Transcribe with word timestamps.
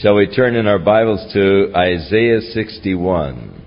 Shall 0.00 0.16
we 0.16 0.26
turn 0.26 0.56
in 0.56 0.66
our 0.66 0.80
Bibles 0.80 1.32
to 1.34 1.70
Isaiah 1.72 2.40
61? 2.40 3.62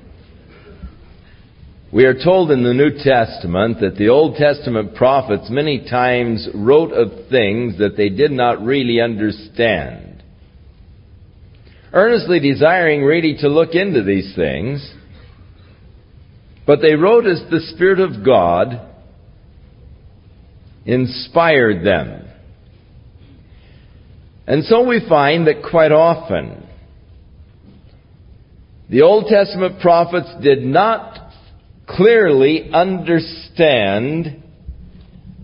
We 1.93 2.03
are 2.03 2.21
told 2.21 2.51
in 2.51 2.63
the 2.63 2.73
New 2.73 3.01
Testament 3.01 3.79
that 3.79 3.95
the 3.95 4.09
Old 4.09 4.35
Testament 4.35 4.93
prophets 4.93 5.49
many 5.49 5.87
times 5.89 6.45
wrote 6.53 6.91
of 6.91 7.29
things 7.29 7.77
that 7.77 7.95
they 7.95 8.09
did 8.09 8.31
not 8.31 8.61
really 8.61 8.99
understand. 8.99 10.21
Earnestly 11.93 12.41
desiring 12.41 13.03
really 13.03 13.37
to 13.39 13.47
look 13.47 13.73
into 13.73 14.03
these 14.03 14.35
things, 14.35 14.93
but 16.65 16.81
they 16.81 16.95
wrote 16.95 17.25
as 17.25 17.41
the 17.49 17.61
Spirit 17.73 18.01
of 18.01 18.25
God 18.25 18.81
inspired 20.85 21.85
them. 21.85 22.26
And 24.47 24.63
so 24.63 24.87
we 24.87 25.05
find 25.07 25.45
that 25.47 25.61
quite 25.69 25.91
often 25.91 26.65
the 28.89 29.01
Old 29.01 29.25
Testament 29.27 29.81
prophets 29.81 30.29
did 30.41 30.63
not 30.63 31.19
clearly 31.85 32.69
understand 32.71 34.43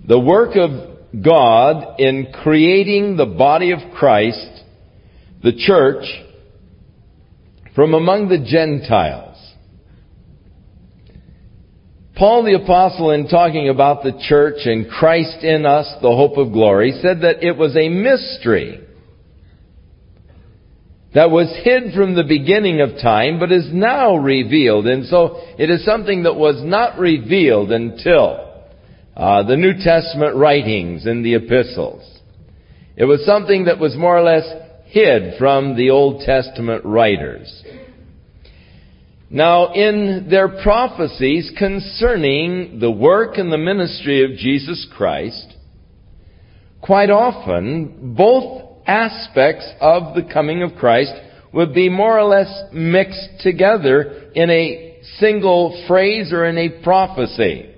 the 0.08 0.20
work 0.20 0.56
of 0.56 1.22
God 1.22 2.00
in 2.00 2.32
creating 2.42 3.18
the 3.18 3.26
body 3.26 3.72
of 3.72 3.80
Christ, 3.94 4.64
the 5.44 5.54
church, 5.54 6.06
from 7.76 7.94
among 7.94 8.30
the 8.30 8.40
Gentiles. 8.40 9.38
Paul 12.16 12.44
the 12.44 12.54
apostle 12.54 13.12
in 13.12 13.28
talking 13.28 13.68
about 13.68 14.04
the 14.04 14.18
church 14.30 14.66
and 14.66 14.90
Christ 14.90 15.44
in 15.44 15.66
us, 15.66 15.94
the 16.02 16.16
hope 16.16 16.38
of 16.38 16.54
glory, 16.54 16.98
said 17.02 17.22
that 17.22 17.44
it 17.44 17.58
was 17.58 17.76
a 17.76 17.90
mystery 17.90 18.83
that 21.14 21.30
was 21.30 21.48
hid 21.64 21.94
from 21.94 22.16
the 22.16 22.24
beginning 22.24 22.82
of 22.82 23.02
time, 23.02 23.40
but 23.40 23.52
is 23.52 23.70
now 23.72 24.16
revealed. 24.16 24.88
And 24.88 25.06
so 25.06 25.42
it 25.60 25.70
is 25.70 25.86
something 25.86 26.24
that 26.24 26.36
was 26.36 26.64
not 26.64 26.98
revealed 26.98 27.72
until 27.72 28.52
uh, 29.16 29.44
the 29.44 29.56
New 29.56 29.74
Testament 29.74 30.36
writings 30.36 31.06
and 31.06 31.24
the 31.24 31.36
epistles. 31.36 32.10
It 32.96 33.06
was 33.06 33.26
something 33.26 33.66
that 33.66 33.80
was 33.80 33.96
more 33.96 34.18
or 34.18 34.24
less 34.24 34.48
hid 34.86 35.38
from 35.38 35.76
the 35.76 35.92
Old 35.92 36.22
Testament 36.26 36.84
writers. 36.86 37.64
Now, 39.30 39.74
in 39.74 40.28
their 40.30 40.62
prophecies 40.62 41.52
concerning 41.58 42.80
the 42.80 42.92
work 42.92 43.38
and 43.38 43.52
the 43.52 43.58
ministry 43.58 44.24
of 44.24 44.38
Jesus 44.38 44.88
Christ, 44.96 45.56
quite 46.82 47.10
often 47.10 48.14
both 48.16 48.63
aspects 48.86 49.70
of 49.80 50.16
the 50.16 50.24
coming 50.32 50.64
of 50.64 50.76
Christ 50.76 51.14
would 51.54 51.74
be 51.74 51.90
more 51.90 52.18
or 52.18 52.24
less 52.24 52.64
mixed 52.74 53.42
together 53.42 54.32
in 54.36 54.50
a 54.50 55.00
single 55.20 55.86
phrase 55.88 56.34
or 56.34 56.46
in 56.46 56.58
a 56.58 56.84
prophecy. 56.84 57.70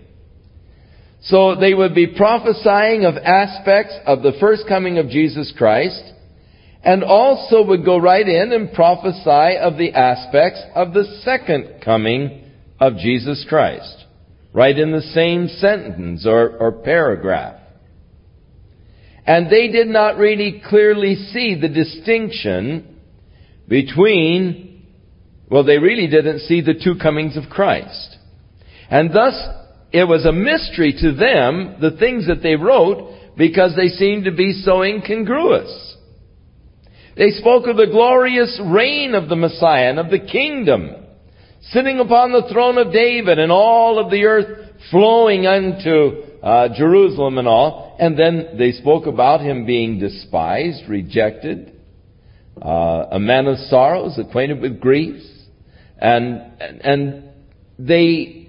So 1.24 1.56
they 1.56 1.74
would 1.74 1.96
be 1.96 2.08
prophesying 2.08 3.06
of 3.06 3.16
aspects 3.18 3.96
of 4.06 4.22
the 4.22 4.34
first 4.40 4.68
coming 4.68 5.00
of 5.00 5.10
Jesus 5.10 5.52
Christ, 5.58 6.14
and 6.84 7.04
also 7.04 7.66
would 7.66 7.84
go 7.84 7.98
right 7.98 8.28
in 8.28 8.52
and 8.52 8.72
prophesy 8.72 9.58
of 9.58 9.78
the 9.78 9.92
aspects 9.94 10.62
of 10.76 10.94
the 10.94 11.04
second 11.24 11.82
coming 11.84 12.44
of 12.80 12.98
Jesus 12.98 13.44
Christ. 13.50 14.06
Right 14.54 14.78
in 14.78 14.92
the 14.92 15.02
same 15.02 15.48
sentence 15.48 16.26
or, 16.28 16.56
or 16.58 16.72
paragraph. 16.72 17.60
And 19.26 19.50
they 19.50 19.70
did 19.70 19.88
not 19.88 20.18
really 20.18 20.62
clearly 20.68 21.16
see 21.16 21.56
the 21.60 21.68
distinction 21.68 23.00
between, 23.68 24.86
well, 25.50 25.64
they 25.64 25.80
really 25.80 26.08
didn't 26.08 26.42
see 26.42 26.62
the 26.62 26.80
two 26.82 26.96
comings 27.02 27.36
of 27.36 27.50
Christ. 27.50 28.18
And 28.90 29.12
thus, 29.12 29.34
it 29.92 30.04
was 30.04 30.26
a 30.26 30.32
mystery 30.32 30.94
to 31.02 31.14
them, 31.14 31.78
the 31.82 31.98
things 31.98 32.28
that 32.28 32.44
they 32.44 32.56
wrote, 32.56 33.36
because 33.36 33.76
they 33.76 33.88
seemed 33.88 34.26
to 34.26 34.32
be 34.32 34.54
so 34.64 34.84
incongruous. 34.84 35.96
They 37.18 37.30
spoke 37.32 37.66
of 37.68 37.78
the 37.78 37.88
glorious 37.88 38.62
reign 38.64 39.16
of 39.16 39.30
the 39.30 39.36
Messiah 39.36 39.90
and 39.90 40.00
of 40.00 40.12
the 40.12 40.20
kingdom, 40.20 40.92
sitting 41.72 42.00
upon 42.00 42.32
the 42.32 42.48
throne 42.52 42.78
of 42.78 42.94
David 42.94 43.40
and 43.40 43.52
all 43.52 43.98
of 43.98 44.12
the 44.12 44.26
earth 44.26 44.70
flowing 44.92 45.48
unto 45.48 46.24
uh, 46.46 46.70
Jerusalem 46.78 47.40
and 47.40 47.48
all. 47.48 47.98
And 48.00 48.18
then 48.18 48.56
they 48.58 48.72
spoke 48.72 49.08
about 49.08 49.42
him 49.42 49.66
being 49.66 50.00
despised, 50.00 50.88
rejected, 50.88 51.74
uh, 52.62 53.08
a 53.12 53.20
man 53.20 53.48
of 53.48 53.58
sorrows, 53.58 54.18
acquainted 54.18 54.62
with 54.62 54.80
griefs, 54.80 55.28
and 55.98 56.42
and 56.62 57.24
they 57.78 58.48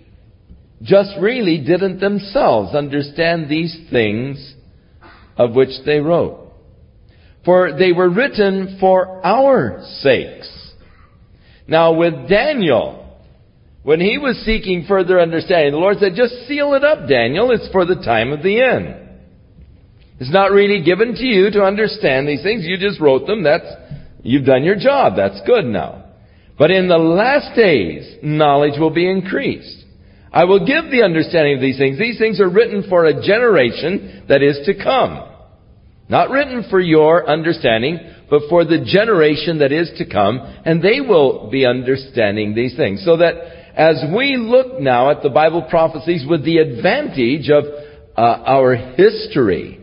just 0.83 1.11
really 1.21 1.59
didn't 1.59 1.99
themselves 2.01 2.75
understand 2.75 3.49
these 3.49 3.77
things 3.91 4.55
of 5.37 5.55
which 5.55 5.71
they 5.85 5.99
wrote. 5.99 6.53
For 7.45 7.77
they 7.79 7.93
were 7.93 8.11
written 8.11 8.77
for 8.79 9.25
our 9.25 9.83
sakes. 10.01 10.53
Now 11.67 11.95
with 11.95 12.29
Daniel, 12.29 13.06
when 13.87 14.01
he 14.01 14.19
was 14.19 14.35
seeking 14.45 14.85
further 14.89 15.21
understanding, 15.21 15.71
the 15.71 15.79
Lord 15.79 15.99
said, 16.01 16.15
just 16.17 16.49
seal 16.49 16.75
it 16.75 16.83
up, 16.83 17.09
Daniel. 17.09 17.53
It's 17.53 17.71
for 17.71 17.85
the 17.85 17.95
time 17.95 18.33
of 18.33 18.43
the 18.43 18.61
end. 18.61 18.97
It's 20.19 20.33
not 20.33 20.51
really 20.51 20.83
given 20.83 21.15
to 21.15 21.25
you 21.25 21.53
to 21.53 21.63
understand 21.63 22.27
these 22.27 22.43
things. 22.43 22.65
You 22.65 22.79
just 22.79 23.01
wrote 23.01 23.29
them. 23.29 23.45
That's, 23.45 23.65
you've 24.25 24.45
done 24.45 24.65
your 24.65 24.75
job. 24.75 25.13
That's 25.15 25.41
good 25.47 25.67
now. 25.67 26.05
But 26.59 26.73
in 26.73 26.89
the 26.89 26.99
last 26.99 27.55
days, 27.55 28.17
knowledge 28.25 28.77
will 28.77 28.91
be 28.91 29.09
increased. 29.09 29.85
I 30.33 30.47
will 30.47 30.67
give 30.67 30.91
the 30.91 31.05
understanding 31.05 31.55
of 31.55 31.61
these 31.61 31.79
things. 31.79 31.97
These 31.97 32.19
things 32.19 32.41
are 32.41 32.51
written 32.51 32.87
for 32.89 33.05
a 33.05 33.25
generation 33.25 34.25
that 34.29 34.43
is 34.43 34.59
to 34.67 34.75
come. 34.83 35.31
Not 36.09 36.31
written 36.31 36.65
for 36.71 36.81
your 36.81 37.31
understanding, 37.31 38.01
but 38.29 38.43
for 38.51 38.65
the 38.65 38.85
generation 38.85 39.61
that 39.61 39.71
is 39.71 39.93
to 39.99 40.11
come, 40.11 40.41
and 40.65 40.83
they 40.83 41.01
will 41.01 41.51
be 41.53 41.65
understanding 41.65 42.53
these 42.53 42.75
things. 42.77 43.05
So 43.05 43.19
that 43.19 43.56
as 43.77 44.03
we 44.15 44.37
look 44.37 44.81
now 44.81 45.11
at 45.11 45.23
the 45.23 45.29
Bible 45.29 45.67
prophecies 45.69 46.25
with 46.29 46.45
the 46.45 46.59
advantage 46.59 47.51
of 47.51 47.65
uh, 48.17 48.21
our 48.21 48.75
history, 48.75 49.81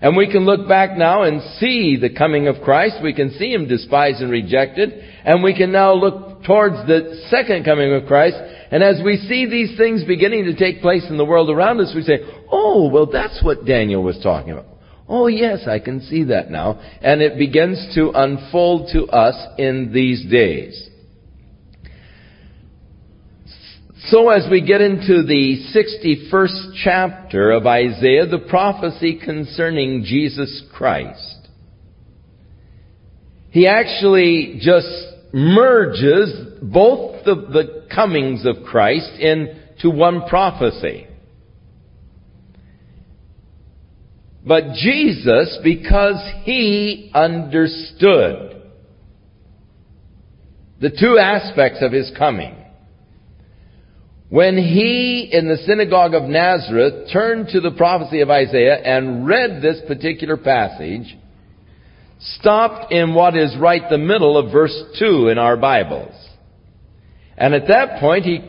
and 0.00 0.16
we 0.16 0.30
can 0.30 0.46
look 0.46 0.66
back 0.66 0.96
now 0.96 1.24
and 1.24 1.42
see 1.58 1.98
the 2.00 2.14
coming 2.14 2.48
of 2.48 2.62
Christ, 2.64 2.96
we 3.02 3.12
can 3.12 3.32
see 3.32 3.52
Him 3.52 3.68
despised 3.68 4.22
and 4.22 4.30
rejected, 4.30 4.92
and 5.24 5.42
we 5.42 5.54
can 5.54 5.72
now 5.72 5.92
look 5.92 6.42
towards 6.44 6.76
the 6.86 7.26
second 7.28 7.64
coming 7.64 7.92
of 7.92 8.06
Christ, 8.06 8.36
and 8.70 8.82
as 8.82 9.02
we 9.04 9.16
see 9.16 9.46
these 9.46 9.76
things 9.76 10.04
beginning 10.04 10.44
to 10.44 10.56
take 10.56 10.80
place 10.80 11.04
in 11.10 11.18
the 11.18 11.24
world 11.24 11.50
around 11.50 11.80
us, 11.80 11.92
we 11.94 12.02
say, 12.02 12.20
oh, 12.50 12.88
well 12.90 13.06
that's 13.06 13.42
what 13.42 13.66
Daniel 13.66 14.02
was 14.02 14.18
talking 14.22 14.52
about. 14.52 14.66
Oh 15.08 15.26
yes, 15.26 15.66
I 15.66 15.78
can 15.78 16.02
see 16.02 16.24
that 16.24 16.50
now. 16.50 16.78
And 17.00 17.22
it 17.22 17.38
begins 17.38 17.94
to 17.94 18.10
unfold 18.14 18.90
to 18.92 19.06
us 19.06 19.34
in 19.58 19.90
these 19.92 20.30
days. 20.30 20.87
So 24.10 24.30
as 24.30 24.46
we 24.50 24.62
get 24.62 24.80
into 24.80 25.22
the 25.22 25.66
61st 25.74 26.72
chapter 26.82 27.50
of 27.50 27.66
Isaiah, 27.66 28.26
the 28.26 28.38
prophecy 28.48 29.20
concerning 29.22 30.04
Jesus 30.04 30.62
Christ, 30.72 31.48
he 33.50 33.66
actually 33.66 34.60
just 34.62 34.88
merges 35.34 36.32
both 36.62 37.24
the, 37.26 37.34
the 37.34 37.86
comings 37.94 38.46
of 38.46 38.64
Christ 38.64 39.10
into 39.20 39.90
one 39.90 40.26
prophecy. 40.26 41.06
But 44.46 44.72
Jesus, 44.72 45.58
because 45.62 46.16
he 46.44 47.10
understood 47.14 48.62
the 50.80 50.90
two 50.90 51.18
aspects 51.18 51.82
of 51.82 51.92
his 51.92 52.10
coming, 52.16 52.57
when 54.30 54.58
he, 54.58 55.30
in 55.32 55.48
the 55.48 55.56
synagogue 55.66 56.12
of 56.14 56.24
Nazareth, 56.24 57.08
turned 57.12 57.48
to 57.48 57.60
the 57.60 57.70
prophecy 57.70 58.20
of 58.20 58.30
Isaiah 58.30 58.76
and 58.76 59.26
read 59.26 59.62
this 59.62 59.80
particular 59.86 60.36
passage, 60.36 61.16
stopped 62.20 62.92
in 62.92 63.14
what 63.14 63.36
is 63.36 63.56
right 63.58 63.82
the 63.88 63.96
middle 63.96 64.36
of 64.36 64.52
verse 64.52 64.76
2 64.98 65.28
in 65.28 65.38
our 65.38 65.56
Bibles. 65.56 66.14
And 67.38 67.54
at 67.54 67.68
that 67.68 68.00
point, 68.00 68.24
he 68.24 68.40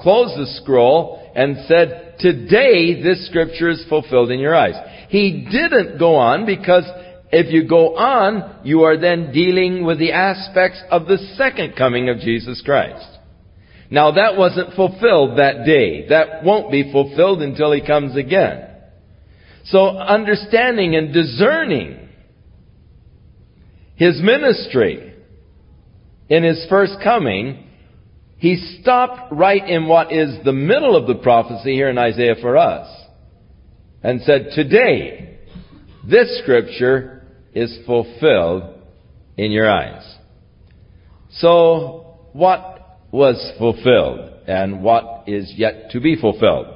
closed 0.00 0.38
the 0.38 0.58
scroll 0.62 1.30
and 1.36 1.58
said, 1.68 2.16
Today 2.18 3.00
this 3.02 3.26
scripture 3.28 3.68
is 3.68 3.84
fulfilled 3.88 4.30
in 4.30 4.40
your 4.40 4.54
eyes. 4.54 4.74
He 5.10 5.46
didn't 5.50 5.98
go 5.98 6.16
on 6.16 6.46
because 6.46 6.84
if 7.30 7.52
you 7.52 7.68
go 7.68 7.96
on, 7.96 8.60
you 8.64 8.82
are 8.82 8.96
then 8.96 9.32
dealing 9.32 9.84
with 9.84 9.98
the 9.98 10.12
aspects 10.12 10.82
of 10.90 11.06
the 11.06 11.18
second 11.36 11.76
coming 11.76 12.08
of 12.08 12.18
Jesus 12.18 12.62
Christ. 12.64 13.13
Now 13.94 14.10
that 14.10 14.36
wasn't 14.36 14.74
fulfilled 14.74 15.38
that 15.38 15.64
day. 15.64 16.08
That 16.08 16.44
won't 16.44 16.70
be 16.70 16.90
fulfilled 16.92 17.40
until 17.42 17.72
He 17.72 17.80
comes 17.80 18.16
again. 18.16 18.68
So 19.66 19.96
understanding 19.96 20.94
and 20.94 21.12
discerning 21.14 22.04
his 23.96 24.20
ministry 24.20 25.14
in 26.28 26.42
his 26.42 26.66
first 26.68 26.94
coming, 27.02 27.66
he 28.38 28.56
stopped 28.80 29.32
right 29.32 29.66
in 29.66 29.86
what 29.86 30.12
is 30.12 30.44
the 30.44 30.52
middle 30.52 30.96
of 30.96 31.06
the 31.06 31.22
prophecy 31.22 31.74
here 31.74 31.88
in 31.88 31.98
Isaiah 31.98 32.34
for 32.40 32.56
us 32.56 32.88
and 34.02 34.20
said, 34.22 34.48
Today, 34.54 35.38
this 36.08 36.40
scripture 36.42 37.22
is 37.54 37.78
fulfilled 37.86 38.80
in 39.36 39.52
your 39.52 39.70
eyes. 39.70 40.16
So, 41.38 42.16
what 42.32 42.73
was 43.14 43.52
fulfilled 43.58 44.28
and 44.48 44.82
what 44.82 45.22
is 45.28 45.52
yet 45.56 45.88
to 45.92 46.00
be 46.00 46.16
fulfilled? 46.20 46.66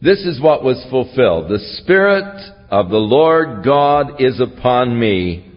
This 0.00 0.20
is 0.20 0.40
what 0.40 0.64
was 0.64 0.82
fulfilled. 0.88 1.50
The 1.50 1.58
Spirit 1.82 2.40
of 2.70 2.88
the 2.88 2.96
Lord 2.96 3.62
God 3.62 4.22
is 4.22 4.40
upon 4.40 4.98
me, 4.98 5.52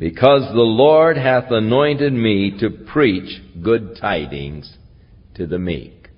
because 0.00 0.52
the 0.52 0.62
Lord 0.62 1.16
hath 1.16 1.44
anointed 1.50 2.12
me 2.12 2.58
to 2.58 2.70
preach 2.70 3.40
good 3.62 3.96
tidings 4.00 4.76
to 5.36 5.46
the 5.46 5.58
meek. 5.60 6.08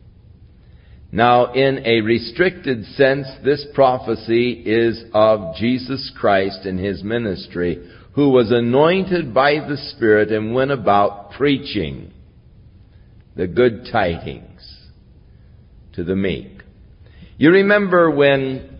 Now, 1.13 1.53
in 1.53 1.83
a 1.85 2.01
restricted 2.01 2.87
sense, 2.97 3.27
this 3.45 3.67
prophecy 3.75 4.53
is 4.53 5.05
of 5.13 5.57
Jesus 5.57 6.11
Christ 6.19 6.65
and 6.65 6.81
His 6.81 7.05
ministry, 7.05 7.91
who 8.15 8.31
was 8.31 8.51
anointed 8.51 9.35
by 9.35 9.57
the 9.57 9.77
Spirit 9.77 10.33
and 10.33 10.55
went 10.55 10.71
about 10.71 11.33
preaching 11.33 12.11
the 13.37 13.47
good 13.47 13.89
tidings 13.91 14.79
to 15.95 16.05
the 16.05 16.17
meek. 16.17 16.63
You 17.37 17.51
remember 17.51 18.11
when 18.11 18.79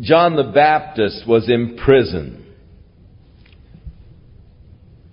John 0.00 0.36
the 0.36 0.50
Baptist 0.54 1.26
was 1.26 1.48
in 1.48 1.76
prison. 1.76 2.44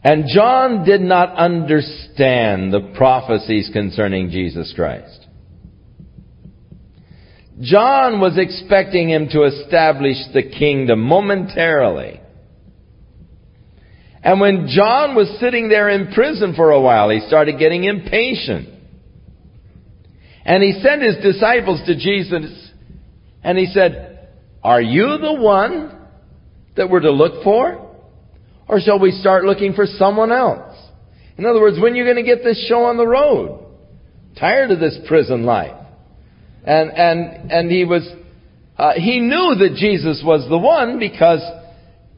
And 0.03 0.25
John 0.27 0.83
did 0.85 1.01
not 1.01 1.35
understand 1.35 2.71
the 2.71 2.91
prophecies 2.95 3.69
concerning 3.73 4.29
Jesus 4.29 4.71
Christ. 4.75 5.25
John 7.61 8.19
was 8.19 8.37
expecting 8.37 9.09
him 9.09 9.29
to 9.29 9.43
establish 9.43 10.17
the 10.33 10.43
kingdom 10.43 11.01
momentarily. 11.01 12.19
And 14.25 14.39
when 14.39 14.67
John 14.67 15.13
was 15.13 15.37
sitting 15.39 15.69
there 15.69 15.87
in 15.87 16.11
prison 16.11 16.55
for 16.55 16.71
a 16.71 16.81
while, 16.81 17.11
he 17.11 17.19
started 17.27 17.59
getting 17.59 17.83
impatient. 17.83 18.69
And 20.43 20.63
he 20.63 20.81
sent 20.81 21.03
his 21.03 21.17
disciples 21.17 21.79
to 21.85 21.95
Jesus 21.95 22.71
and 23.43 23.55
he 23.55 23.67
said, 23.67 24.29
Are 24.63 24.81
you 24.81 25.19
the 25.19 25.33
one 25.35 25.95
that 26.75 26.89
we're 26.89 27.01
to 27.01 27.11
look 27.11 27.43
for? 27.43 27.87
Or 28.67 28.79
shall 28.79 28.99
we 28.99 29.11
start 29.11 29.43
looking 29.43 29.73
for 29.73 29.85
someone 29.85 30.31
else? 30.31 30.75
In 31.37 31.45
other 31.45 31.61
words, 31.61 31.77
when 31.79 31.93
are 31.93 31.95
you 31.95 32.03
going 32.03 32.15
to 32.15 32.23
get 32.23 32.43
this 32.43 32.65
show 32.67 32.85
on 32.85 32.97
the 32.97 33.05
road? 33.05 33.63
Tired 34.39 34.71
of 34.71 34.79
this 34.79 34.97
prison 35.07 35.43
life. 35.43 35.79
And, 36.65 36.89
and, 36.89 37.51
and 37.51 37.71
he 37.71 37.85
was, 37.85 38.01
uh, 38.75 38.93
he 38.95 39.19
knew 39.19 39.53
that 39.59 39.75
Jesus 39.77 40.23
was 40.25 40.49
the 40.49 40.57
one 40.57 40.97
because 40.97 41.41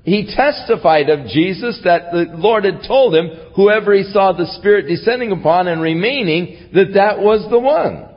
he 0.07 0.33
testified 0.33 1.09
of 1.09 1.27
Jesus 1.27 1.81
that 1.83 2.13
the 2.13 2.27
Lord 2.37 2.63
had 2.63 2.79
told 2.87 3.13
him, 3.13 3.27
whoever 3.57 3.93
he 3.93 4.03
saw 4.03 4.31
the 4.31 4.45
Spirit 4.57 4.87
descending 4.87 5.33
upon 5.33 5.67
and 5.67 5.81
remaining, 5.81 6.69
that 6.73 6.93
that 6.93 7.19
was 7.19 7.45
the 7.51 7.59
one. 7.59 8.07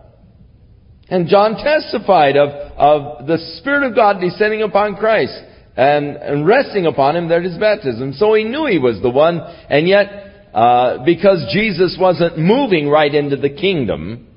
And 1.09 1.27
John 1.27 1.57
testified 1.57 2.37
of, 2.37 2.51
of 2.79 3.27
the 3.27 3.39
Spirit 3.59 3.89
of 3.89 3.97
God 3.97 4.21
descending 4.21 4.63
upon 4.63 4.95
Christ 4.95 5.37
and, 5.77 6.15
and 6.15 6.47
resting 6.47 6.87
upon 6.87 7.17
him 7.17 7.33
at 7.33 7.43
his 7.43 7.59
baptism. 7.59 8.13
So 8.13 8.35
he 8.35 8.45
knew 8.45 8.67
he 8.67 8.79
was 8.79 9.03
the 9.03 9.11
one, 9.11 9.41
and 9.69 9.89
yet, 9.89 10.07
uh, 10.55 11.05
because 11.05 11.51
Jesus 11.53 11.99
wasn't 12.01 12.39
moving 12.39 12.89
right 12.89 13.13
into 13.13 13.35
the 13.35 13.51
kingdom, 13.51 14.29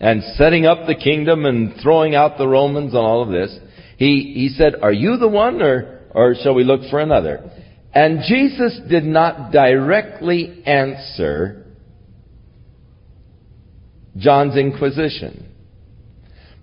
and 0.00 0.22
setting 0.36 0.64
up 0.64 0.86
the 0.86 0.94
kingdom 0.94 1.44
and 1.44 1.74
throwing 1.82 2.14
out 2.14 2.38
the 2.38 2.48
Romans 2.48 2.94
and 2.94 3.02
all 3.02 3.22
of 3.22 3.28
this, 3.28 3.54
he, 3.98 4.32
he 4.34 4.48
said, 4.56 4.76
Are 4.80 4.92
you 4.92 5.18
the 5.18 5.28
one 5.28 5.60
or, 5.60 5.97
or 6.18 6.34
shall 6.34 6.52
we 6.52 6.64
look 6.64 6.80
for 6.90 6.98
another? 6.98 7.48
And 7.94 8.22
Jesus 8.26 8.80
did 8.90 9.04
not 9.04 9.52
directly 9.52 10.64
answer 10.66 11.64
John's 14.16 14.56
inquisition. 14.56 15.46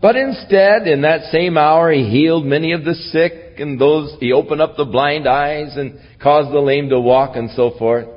But 0.02 0.18
instead, 0.18 0.88
in 0.90 1.04
that 1.04 1.32
same 1.32 1.58
hour, 1.58 1.90
he 1.90 2.04
healed 2.10 2.46
many 2.46 2.74
of 2.74 2.84
the 2.84 2.96
sick 2.96 3.58
and 3.58 3.80
those, 3.80 4.18
he 4.20 4.34
opened 4.34 4.60
up 4.62 4.76
the 4.76 4.84
blind 4.84 5.26
eyes 5.26 5.78
and 5.78 6.02
caused 6.22 6.54
the 6.54 6.60
lame 6.60 6.90
to 6.90 7.00
walk 7.00 7.38
and 7.38 7.50
so 7.52 7.72
forth. 7.80 8.10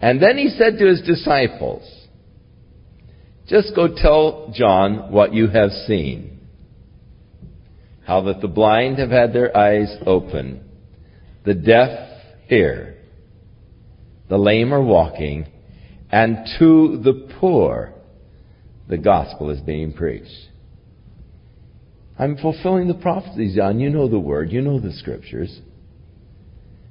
And 0.00 0.22
then 0.22 0.38
he 0.38 0.50
said 0.50 0.78
to 0.78 0.86
his 0.86 1.02
disciples, 1.02 1.82
just 3.48 3.74
go 3.74 3.88
tell 3.88 4.52
John 4.54 5.10
what 5.10 5.34
you 5.34 5.48
have 5.48 5.70
seen. 5.88 6.35
How 8.06 8.20
that 8.22 8.40
the 8.40 8.48
blind 8.48 8.98
have 8.98 9.10
had 9.10 9.32
their 9.32 9.56
eyes 9.56 9.94
open, 10.06 10.62
the 11.44 11.54
deaf 11.54 12.08
hear, 12.46 12.94
the 14.28 14.38
lame 14.38 14.72
are 14.72 14.82
walking, 14.82 15.46
and 16.10 16.38
to 16.58 17.00
the 17.02 17.28
poor 17.40 17.92
the 18.88 18.98
gospel 18.98 19.50
is 19.50 19.60
being 19.60 19.92
preached. 19.92 20.30
I'm 22.18 22.36
fulfilling 22.36 22.88
the 22.88 22.94
prophecies, 22.94 23.56
John. 23.56 23.80
You 23.80 23.90
know 23.90 24.08
the 24.08 24.18
word, 24.18 24.52
you 24.52 24.62
know 24.62 24.80
the 24.80 24.92
scriptures. 24.92 25.60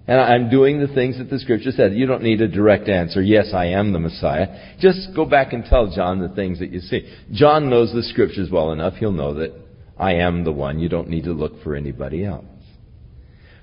And 0.07 0.19
I'm 0.19 0.49
doing 0.51 0.79
the 0.79 0.93
things 0.93 1.17
that 1.17 1.29
the 1.31 1.39
scripture 1.39 1.71
said. 1.71 1.95
You 1.95 2.05
don't 2.05 2.21
need 2.21 2.41
a 2.41 2.47
direct 2.47 2.89
answer. 2.89 3.21
Yes, 3.21 3.53
I 3.55 3.67
am 3.67 3.91
the 3.91 3.99
Messiah. 3.99 4.75
Just 4.79 5.15
go 5.15 5.25
back 5.25 5.53
and 5.53 5.65
tell 5.65 5.91
John 5.95 6.19
the 6.19 6.29
things 6.35 6.59
that 6.59 6.71
you 6.71 6.79
see. 6.79 7.11
John 7.31 7.71
knows 7.71 7.91
the 7.91 8.03
scriptures 8.03 8.49
well 8.51 8.71
enough. 8.71 8.95
He'll 8.95 9.11
know 9.11 9.33
that 9.35 9.64
I 9.97 10.13
am 10.15 10.43
the 10.43 10.51
one. 10.51 10.79
You 10.79 10.89
don't 10.89 11.09
need 11.09 11.23
to 11.23 11.33
look 11.33 11.63
for 11.63 11.75
anybody 11.75 12.25
else. 12.25 12.45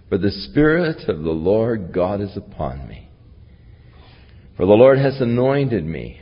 For 0.08 0.18
the 0.18 0.30
Spirit 0.30 1.08
of 1.08 1.22
the 1.22 1.30
Lord 1.30 1.92
God 1.92 2.20
is 2.20 2.36
upon 2.36 2.88
me. 2.88 3.08
For 4.56 4.66
the 4.66 4.72
Lord 4.72 4.98
has 4.98 5.20
anointed 5.20 5.84
me 5.84 6.20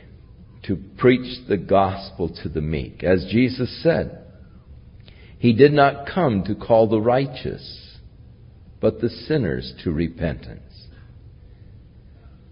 to 0.63 0.77
preach 0.97 1.47
the 1.47 1.57
gospel 1.57 2.29
to 2.43 2.49
the 2.49 2.61
meek. 2.61 3.03
As 3.03 3.27
Jesus 3.29 3.81
said, 3.83 4.25
He 5.37 5.53
did 5.53 5.73
not 5.73 6.07
come 6.13 6.43
to 6.45 6.55
call 6.55 6.87
the 6.87 7.01
righteous 7.01 7.91
but 8.81 8.99
the 8.99 9.09
sinners 9.09 9.73
to 9.83 9.91
repentance. 9.91 10.59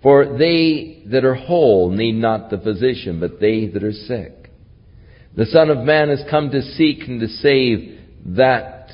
For 0.01 0.37
they 0.37 1.03
that 1.07 1.25
are 1.25 1.35
whole 1.35 1.89
need 1.89 2.13
not 2.13 2.49
the 2.49 2.59
physician, 2.59 3.19
but 3.19 3.41
they 3.41 3.67
that 3.67 3.83
are 3.83 3.91
sick. 3.91 4.38
The 5.39 5.45
Son 5.45 5.69
of 5.69 5.85
Man 5.85 6.09
has 6.09 6.21
come 6.29 6.51
to 6.51 6.61
seek 6.61 7.07
and 7.07 7.21
to 7.21 7.27
save 7.29 7.97
that 8.25 8.91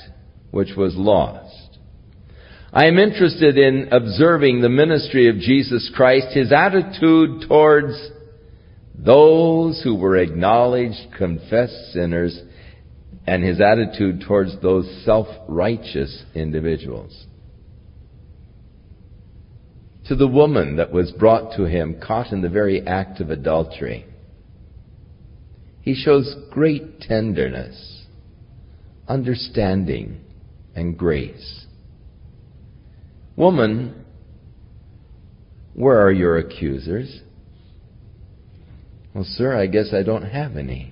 which 0.51 0.75
was 0.77 0.95
lost. 0.95 1.79
I 2.71 2.85
am 2.85 2.99
interested 2.99 3.57
in 3.57 3.89
observing 3.91 4.61
the 4.61 4.69
ministry 4.69 5.27
of 5.27 5.39
Jesus 5.39 5.91
Christ, 5.95 6.27
his 6.35 6.51
attitude 6.51 7.45
towards 7.47 8.11
those 8.93 9.81
who 9.83 9.95
were 9.95 10.17
acknowledged, 10.17 11.15
confessed 11.17 11.93
sinners, 11.93 12.39
and 13.25 13.43
his 13.43 13.59
attitude 13.59 14.23
towards 14.27 14.61
those 14.61 15.01
self-righteous 15.03 16.25
individuals. 16.35 17.25
To 20.09 20.15
the 20.15 20.27
woman 20.27 20.75
that 20.75 20.91
was 20.91 21.11
brought 21.11 21.55
to 21.57 21.63
him 21.63 21.99
caught 21.99 22.31
in 22.31 22.43
the 22.43 22.49
very 22.49 22.85
act 22.85 23.19
of 23.19 23.31
adultery, 23.31 24.05
he 25.85 25.93
shows 25.93 26.35
great 26.49 26.99
tenderness, 26.99 28.05
understanding, 29.07 30.19
and 30.75 30.97
grace. 30.97 31.67
Woman, 33.35 34.03
where 35.75 36.01
are 36.01 36.11
your 36.11 36.39
accusers? 36.39 37.21
Well, 39.13 39.25
sir, 39.25 39.55
I 39.55 39.67
guess 39.67 39.93
I 39.93 40.01
don't 40.01 40.23
have 40.23 40.57
any. 40.57 40.91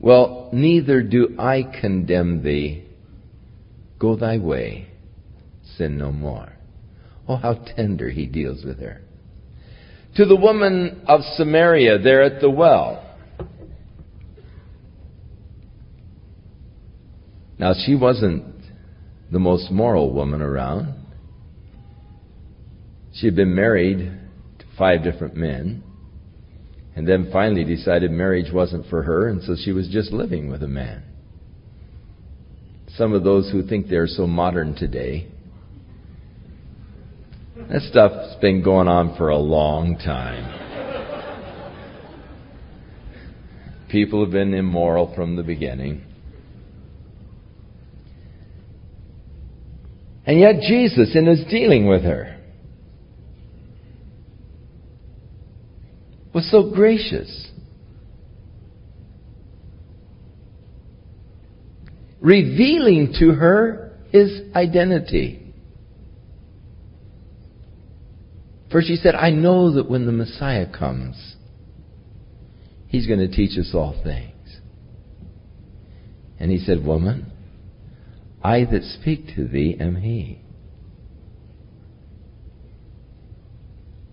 Well, 0.00 0.50
neither 0.52 1.00
do 1.00 1.36
I 1.38 1.62
condemn 1.80 2.42
thee. 2.42 2.84
Go 4.00 4.16
thy 4.16 4.38
way, 4.38 4.88
sin 5.76 5.98
no 5.98 6.10
more. 6.10 6.52
Oh, 7.28 7.36
how 7.36 7.54
tender 7.76 8.10
he 8.10 8.26
deals 8.26 8.64
with 8.64 8.80
her. 8.80 9.02
To 10.16 10.24
the 10.24 10.36
woman 10.36 11.02
of 11.06 11.20
Samaria 11.36 11.98
there 11.98 12.24
at 12.24 12.40
the 12.40 12.50
well. 12.50 13.04
Now, 17.58 17.74
she 17.74 17.94
wasn't 17.94 18.44
the 19.32 19.38
most 19.38 19.70
moral 19.70 20.12
woman 20.12 20.42
around. 20.42 20.94
She 23.14 23.26
had 23.26 23.36
been 23.36 23.54
married 23.54 23.98
to 24.58 24.64
five 24.78 25.02
different 25.02 25.34
men 25.34 25.82
and 26.94 27.06
then 27.06 27.30
finally 27.32 27.64
decided 27.64 28.10
marriage 28.10 28.52
wasn't 28.52 28.86
for 28.86 29.02
her, 29.02 29.28
and 29.28 29.42
so 29.42 29.54
she 29.56 29.72
was 29.72 29.88
just 29.88 30.12
living 30.12 30.50
with 30.50 30.62
a 30.62 30.68
man. 30.68 31.02
Some 32.96 33.12
of 33.12 33.22
those 33.22 33.50
who 33.50 33.66
think 33.66 33.88
they're 33.88 34.06
so 34.06 34.26
modern 34.26 34.74
today 34.74 35.28
That 37.70 37.82
stuff's 37.82 38.34
been 38.40 38.62
going 38.62 38.88
on 38.88 39.14
for 39.16 39.28
a 39.28 39.36
long 39.36 39.98
time. 39.98 40.54
People 43.90 44.24
have 44.24 44.32
been 44.32 44.54
immoral 44.54 45.14
from 45.14 45.36
the 45.36 45.42
beginning. 45.42 46.07
And 50.28 50.38
yet 50.38 50.60
Jesus, 50.60 51.16
in 51.16 51.24
his 51.24 51.42
dealing 51.46 51.88
with 51.88 52.02
her, 52.02 52.36
was 56.34 56.50
so 56.50 56.70
gracious. 56.70 57.48
Revealing 62.20 63.14
to 63.18 63.30
her 63.30 63.98
his 64.10 64.42
identity. 64.54 65.54
For 68.70 68.82
she 68.82 68.96
said, 68.96 69.14
I 69.14 69.30
know 69.30 69.76
that 69.76 69.88
when 69.88 70.04
the 70.04 70.12
Messiah 70.12 70.66
comes, 70.70 71.36
he's 72.88 73.06
going 73.06 73.20
to 73.20 73.34
teach 73.34 73.58
us 73.58 73.70
all 73.72 73.98
things. 74.04 74.34
And 76.38 76.50
he 76.50 76.58
said, 76.58 76.84
Woman, 76.84 77.32
I 78.48 78.64
that 78.64 78.82
speak 78.82 79.34
to 79.36 79.46
thee 79.46 79.76
am 79.78 79.96
he. 79.96 80.40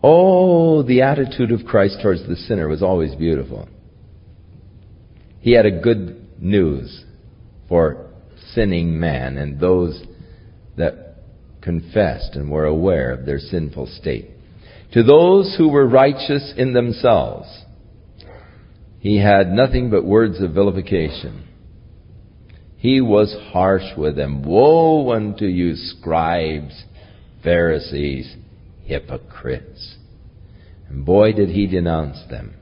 Oh, 0.03 0.83
the 0.83 1.03
attitude 1.03 1.53
of 1.53 1.65
Christ 1.65 1.99
towards 2.03 2.27
the 2.27 2.35
sinner 2.35 2.67
was 2.67 2.83
always 2.83 3.15
beautiful. 3.15 3.69
He 5.39 5.53
had 5.53 5.65
a 5.65 5.79
good 5.79 6.27
news 6.37 7.05
for 7.69 8.09
sinning 8.53 8.99
man 8.99 9.37
and 9.37 9.57
those 9.57 10.03
that 10.75 11.15
confessed 11.61 12.35
and 12.35 12.51
were 12.51 12.65
aware 12.65 13.11
of 13.11 13.25
their 13.25 13.39
sinful 13.39 13.87
state. 13.87 14.31
To 14.91 15.03
those 15.03 15.55
who 15.57 15.69
were 15.69 15.87
righteous 15.87 16.53
in 16.57 16.73
themselves, 16.73 17.47
he 18.99 19.17
had 19.17 19.53
nothing 19.53 19.89
but 19.89 20.03
words 20.03 20.41
of 20.41 20.51
vilification. 20.51 21.44
He 22.85 23.01
was 23.01 23.35
harsh 23.51 23.97
with 23.97 24.15
them. 24.15 24.43
Woe 24.43 25.11
unto 25.11 25.45
you, 25.45 25.73
scribes, 25.75 26.83
Pharisees, 27.43 28.35
hypocrites. 28.83 29.95
And 30.87 31.03
boy, 31.03 31.33
did 31.33 31.49
he 31.49 31.65
denounce 31.65 32.19
them. 32.29 32.53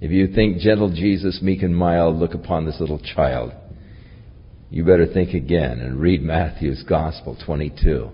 If 0.00 0.12
you 0.12 0.28
think 0.32 0.58
gentle 0.58 0.94
Jesus, 0.94 1.40
meek 1.42 1.64
and 1.64 1.76
mild, 1.76 2.14
look 2.14 2.34
upon 2.34 2.64
this 2.64 2.78
little 2.78 3.00
child, 3.00 3.52
you 4.70 4.84
better 4.84 5.12
think 5.12 5.34
again 5.34 5.80
and 5.80 5.98
read 5.98 6.22
Matthew's 6.22 6.84
Gospel 6.88 7.36
22. 7.44 8.08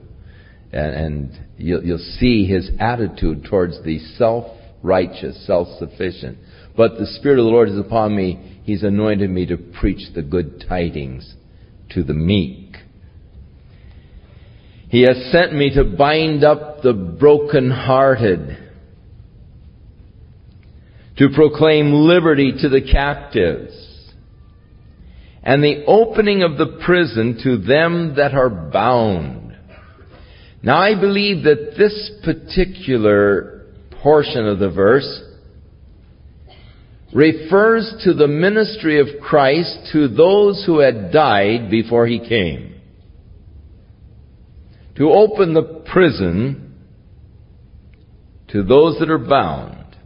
And, 0.73 0.95
and 0.95 1.47
you'll, 1.59 1.85
you'll 1.85 2.17
see 2.19 2.47
his 2.47 2.71
attitude 2.81 3.45
towards 3.45 3.85
the 3.85 3.99
self-righteous, 4.17 5.47
self-sufficient. 5.47 6.39
But 6.79 6.97
the 6.97 7.07
Spirit 7.07 7.41
of 7.41 7.45
the 7.45 7.51
Lord 7.51 7.69
is 7.69 7.79
upon 7.79 8.15
me 8.17 8.61
He's 8.63 8.85
anointed 8.85 9.29
me 9.31 9.47
to 9.47 9.57
preach 9.57 10.15
the 10.15 10.23
good 10.23 10.65
tidings 10.69 11.35
to 11.91 12.03
the 12.05 12.15
meek. 12.15 12.77
He 14.89 15.03
has 15.03 15.33
sent 15.33 15.55
me 15.55 15.75
to 15.75 15.85
bind 15.85 16.45
up 16.45 16.83
the 16.83 16.93
brokenhearted, 16.93 18.59
to 21.17 21.29
proclaim 21.35 21.93
liberty 21.95 22.53
to 22.61 22.69
the 22.69 22.83
captives, 22.83 23.75
and 25.43 25.65
the 25.65 25.85
opening 25.87 26.43
of 26.43 26.59
the 26.59 26.79
prison 26.85 27.41
to 27.43 27.57
them 27.57 28.15
that 28.17 28.35
are 28.35 28.51
bound. 28.51 29.57
Now 30.63 30.79
I 30.79 30.95
believe 30.95 31.45
that 31.45 31.75
this 31.77 32.13
particular 32.23 33.67
portion 34.03 34.47
of 34.47 34.59
the 34.59 34.71
verse 34.71 35.25
refers 37.15 37.95
to 38.05 38.13
the 38.13 38.29
ministry 38.29 39.01
of 39.01 39.21
Christ 39.23 39.91
to 39.93 40.09
those 40.09 40.65
who 40.67 40.81
had 40.81 41.11
died 41.11 41.71
before 41.71 42.07
he 42.07 42.19
came. 42.19 42.81
To 44.97 45.11
open 45.11 45.55
the 45.55 45.85
prison 45.91 46.75
to 48.49 48.63
those 48.63 48.99
that 48.99 49.11
are 49.11 49.19
bound. 49.19 49.97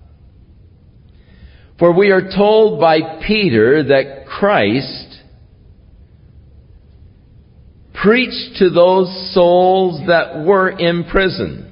For 1.79 1.93
we 1.93 2.11
are 2.11 2.31
told 2.37 2.81
by 2.81 3.21
Peter 3.27 3.83
that 3.85 4.27
Christ 4.27 5.21
preached 8.03 8.59
to 8.59 8.71
those 8.71 9.33
souls 9.35 10.07
that 10.07 10.45
were 10.45 10.71
in 10.71 11.05
prison. 11.05 11.72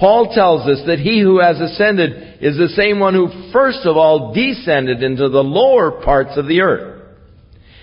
Paul 0.00 0.32
tells 0.34 0.66
us 0.66 0.84
that 0.86 0.98
he 0.98 1.20
who 1.20 1.40
has 1.40 1.60
ascended 1.60 2.42
is 2.42 2.56
the 2.56 2.74
same 2.74 2.98
one 2.98 3.12
who 3.12 3.50
first 3.52 3.80
of 3.84 3.98
all 3.98 4.32
descended 4.32 5.02
into 5.02 5.28
the 5.28 5.44
lower 5.44 6.02
parts 6.02 6.38
of 6.38 6.46
the 6.46 6.62
earth. 6.62 7.02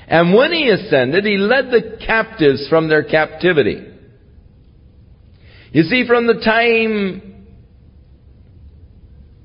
And 0.07 0.33
when 0.33 0.51
he 0.51 0.69
ascended, 0.69 1.25
he 1.25 1.37
led 1.37 1.65
the 1.69 1.99
captives 2.05 2.67
from 2.69 2.89
their 2.89 3.03
captivity. 3.03 3.85
You 5.71 5.83
see, 5.83 6.07
from 6.07 6.25
the 6.25 6.41
time 6.43 7.27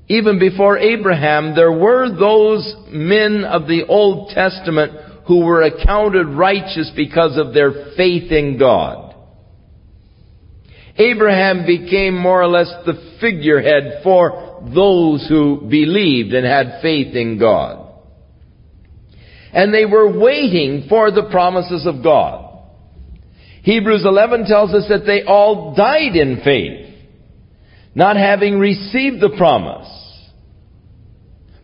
even 0.07 0.37
before 0.37 0.77
Abraham, 0.77 1.55
there 1.55 1.71
were 1.71 2.09
those 2.09 2.75
men 2.89 3.45
of 3.45 3.67
the 3.67 3.85
Old 3.87 4.29
Testament 4.29 4.91
who 5.27 5.45
were 5.45 5.61
accounted 5.61 6.27
righteous 6.27 6.91
because 6.95 7.37
of 7.37 7.53
their 7.53 7.93
faith 7.95 8.31
in 8.31 8.59
God. 8.59 9.02
Abraham 10.97 11.65
became 11.65 12.15
more 12.15 12.41
or 12.41 12.47
less 12.47 12.71
the 12.85 13.15
figurehead 13.19 14.01
for 14.03 14.61
those 14.73 15.27
who 15.27 15.61
believed 15.69 16.33
and 16.33 16.45
had 16.45 16.81
faith 16.81 17.15
in 17.15 17.39
God. 17.39 17.79
And 19.51 19.73
they 19.73 19.85
were 19.85 20.19
waiting 20.19 20.87
for 20.89 21.11
the 21.11 21.29
promises 21.31 21.85
of 21.85 22.03
God. 22.03 22.59
Hebrews 23.63 24.03
11 24.05 24.45
tells 24.45 24.73
us 24.73 24.85
that 24.89 25.05
they 25.05 25.23
all 25.23 25.73
died 25.75 26.15
in 26.15 26.41
faith, 26.43 26.93
not 27.95 28.17
having 28.17 28.59
received 28.59 29.21
the 29.21 29.35
promise. 29.37 29.87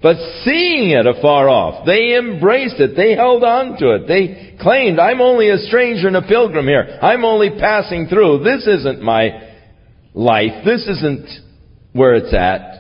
But 0.02 0.16
seeing 0.46 0.92
it 0.92 1.06
afar 1.06 1.50
off, 1.50 1.86
they 1.86 2.16
embraced 2.16 2.80
it. 2.80 2.96
They 2.96 3.16
held 3.16 3.44
on 3.44 3.78
to 3.80 3.96
it. 3.96 4.08
They 4.08 4.56
claimed, 4.62 4.98
I'm 4.98 5.20
only 5.20 5.50
a 5.50 5.58
stranger 5.58 6.08
and 6.08 6.16
a 6.16 6.22
pilgrim 6.22 6.68
here. 6.68 7.00
I'm 7.02 7.26
only 7.26 7.50
passing 7.60 8.08
through. 8.08 8.44
This 8.44 8.66
isn't 8.66 9.02
my 9.02 9.50
life. 10.14 10.64
This 10.64 10.88
isn't 10.88 11.28
where 11.92 12.16
it's 12.16 12.34
at. 12.34 12.80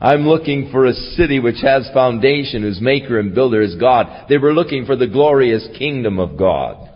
I'm 0.00 0.26
looking 0.26 0.70
for 0.72 0.86
a 0.86 0.94
city 0.94 1.40
which 1.40 1.60
has 1.60 1.90
foundation, 1.92 2.62
whose 2.62 2.80
maker 2.80 3.18
and 3.18 3.34
builder 3.34 3.60
is 3.60 3.74
God. 3.74 4.26
They 4.30 4.38
were 4.38 4.54
looking 4.54 4.86
for 4.86 4.96
the 4.96 5.06
glorious 5.06 5.68
kingdom 5.76 6.18
of 6.18 6.38
God. 6.38 6.88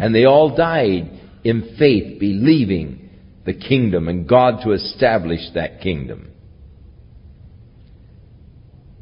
And 0.00 0.12
they 0.12 0.24
all 0.24 0.56
died 0.56 1.20
in 1.44 1.76
faith, 1.78 2.18
believing 2.18 3.10
the 3.46 3.54
kingdom 3.54 4.08
and 4.08 4.28
God 4.28 4.64
to 4.64 4.72
establish 4.72 5.40
that 5.54 5.80
kingdom. 5.80 6.29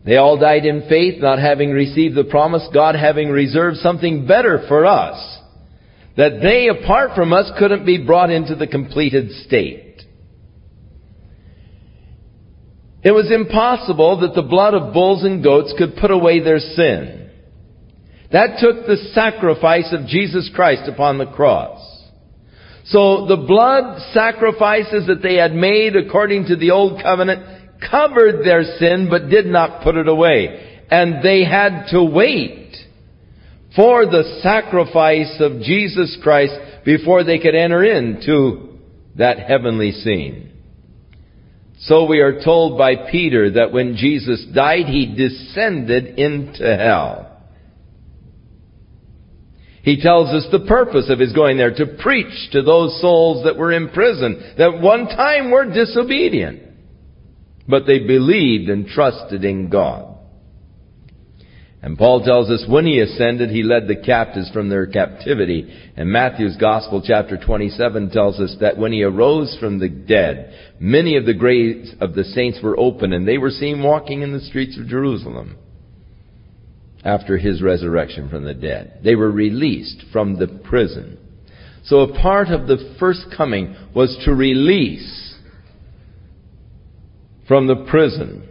They 0.08 0.16
all 0.16 0.38
died 0.38 0.64
in 0.64 0.88
faith, 0.88 1.20
not 1.20 1.38
having 1.38 1.70
received 1.70 2.14
the 2.14 2.24
promise, 2.24 2.66
God 2.72 2.94
having 2.94 3.28
reserved 3.28 3.76
something 3.76 4.26
better 4.26 4.64
for 4.66 4.86
us. 4.86 5.38
That 6.16 6.40
they, 6.40 6.68
apart 6.68 7.10
from 7.14 7.34
us, 7.34 7.50
couldn't 7.58 7.84
be 7.84 8.02
brought 8.06 8.30
into 8.30 8.54
the 8.54 8.66
completed 8.66 9.30
state. 9.44 10.00
It 13.02 13.10
was 13.10 13.30
impossible 13.30 14.20
that 14.20 14.34
the 14.34 14.48
blood 14.48 14.72
of 14.72 14.94
bulls 14.94 15.24
and 15.24 15.44
goats 15.44 15.74
could 15.76 15.96
put 16.00 16.10
away 16.10 16.40
their 16.40 16.58
sin. 16.58 17.30
That 18.32 18.60
took 18.60 18.86
the 18.86 19.10
sacrifice 19.12 19.92
of 19.92 20.06
Jesus 20.06 20.50
Christ 20.54 20.88
upon 20.88 21.18
the 21.18 21.26
cross. 21.26 21.84
So 22.86 23.26
the 23.26 23.36
blood 23.36 24.00
sacrifices 24.14 25.06
that 25.08 25.20
they 25.22 25.34
had 25.34 25.52
made 25.52 25.96
according 25.96 26.46
to 26.46 26.56
the 26.56 26.70
old 26.70 27.02
covenant 27.02 27.57
covered 27.80 28.44
their 28.44 28.62
sin 28.78 29.08
but 29.10 29.28
did 29.28 29.46
not 29.46 29.82
put 29.82 29.96
it 29.96 30.08
away. 30.08 30.84
And 30.90 31.22
they 31.22 31.44
had 31.44 31.86
to 31.90 32.02
wait 32.02 32.76
for 33.76 34.06
the 34.06 34.40
sacrifice 34.42 35.36
of 35.40 35.60
Jesus 35.62 36.18
Christ 36.22 36.54
before 36.84 37.24
they 37.24 37.38
could 37.38 37.54
enter 37.54 37.84
into 37.84 38.78
that 39.16 39.38
heavenly 39.38 39.92
scene. 39.92 40.52
So 41.80 42.06
we 42.06 42.20
are 42.20 42.42
told 42.42 42.76
by 42.76 43.10
Peter 43.10 43.52
that 43.52 43.72
when 43.72 43.96
Jesus 43.96 44.44
died, 44.52 44.86
he 44.86 45.14
descended 45.14 46.18
into 46.18 46.76
hell. 46.76 47.26
He 49.82 50.00
tells 50.00 50.28
us 50.30 50.46
the 50.50 50.66
purpose 50.66 51.08
of 51.08 51.20
his 51.20 51.32
going 51.32 51.56
there, 51.56 51.74
to 51.74 51.96
preach 52.02 52.50
to 52.52 52.62
those 52.62 53.00
souls 53.00 53.44
that 53.44 53.56
were 53.56 53.72
in 53.72 53.90
prison, 53.90 54.54
that 54.58 54.80
one 54.80 55.06
time 55.06 55.50
were 55.50 55.72
disobedient 55.72 56.67
but 57.68 57.86
they 57.86 57.98
believed 57.98 58.70
and 58.70 58.86
trusted 58.86 59.44
in 59.44 59.68
God. 59.68 60.16
And 61.80 61.96
Paul 61.96 62.24
tells 62.24 62.50
us 62.50 62.64
when 62.68 62.86
he 62.86 62.98
ascended, 62.98 63.50
he 63.50 63.62
led 63.62 63.86
the 63.86 64.02
captives 64.04 64.50
from 64.50 64.68
their 64.68 64.86
captivity. 64.86 65.72
And 65.96 66.10
Matthew's 66.10 66.56
Gospel 66.56 67.02
chapter 67.06 67.36
27 67.36 68.10
tells 68.10 68.40
us 68.40 68.56
that 68.60 68.76
when 68.78 68.92
he 68.92 69.04
arose 69.04 69.56
from 69.60 69.78
the 69.78 69.88
dead, 69.88 70.54
many 70.80 71.16
of 71.16 71.24
the 71.24 71.34
graves 71.34 71.92
of 72.00 72.14
the 72.14 72.24
saints 72.24 72.58
were 72.62 72.78
open 72.78 73.12
and 73.12 73.28
they 73.28 73.38
were 73.38 73.50
seen 73.50 73.82
walking 73.82 74.22
in 74.22 74.32
the 74.32 74.40
streets 74.40 74.76
of 74.76 74.88
Jerusalem 74.88 75.56
after 77.04 77.38
his 77.38 77.62
resurrection 77.62 78.28
from 78.28 78.44
the 78.44 78.54
dead. 78.54 79.00
They 79.04 79.14
were 79.14 79.30
released 79.30 80.04
from 80.12 80.36
the 80.36 80.48
prison. 80.48 81.16
So 81.84 82.00
a 82.00 82.20
part 82.20 82.48
of 82.48 82.66
the 82.66 82.96
first 82.98 83.26
coming 83.36 83.76
was 83.94 84.20
to 84.24 84.34
release 84.34 85.27
from 87.48 87.66
the 87.66 87.86
prison 87.90 88.46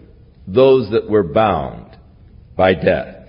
those 0.47 0.91
that 0.91 1.09
were 1.09 1.23
bound 1.23 1.95
by 2.55 2.73
death. 2.73 3.27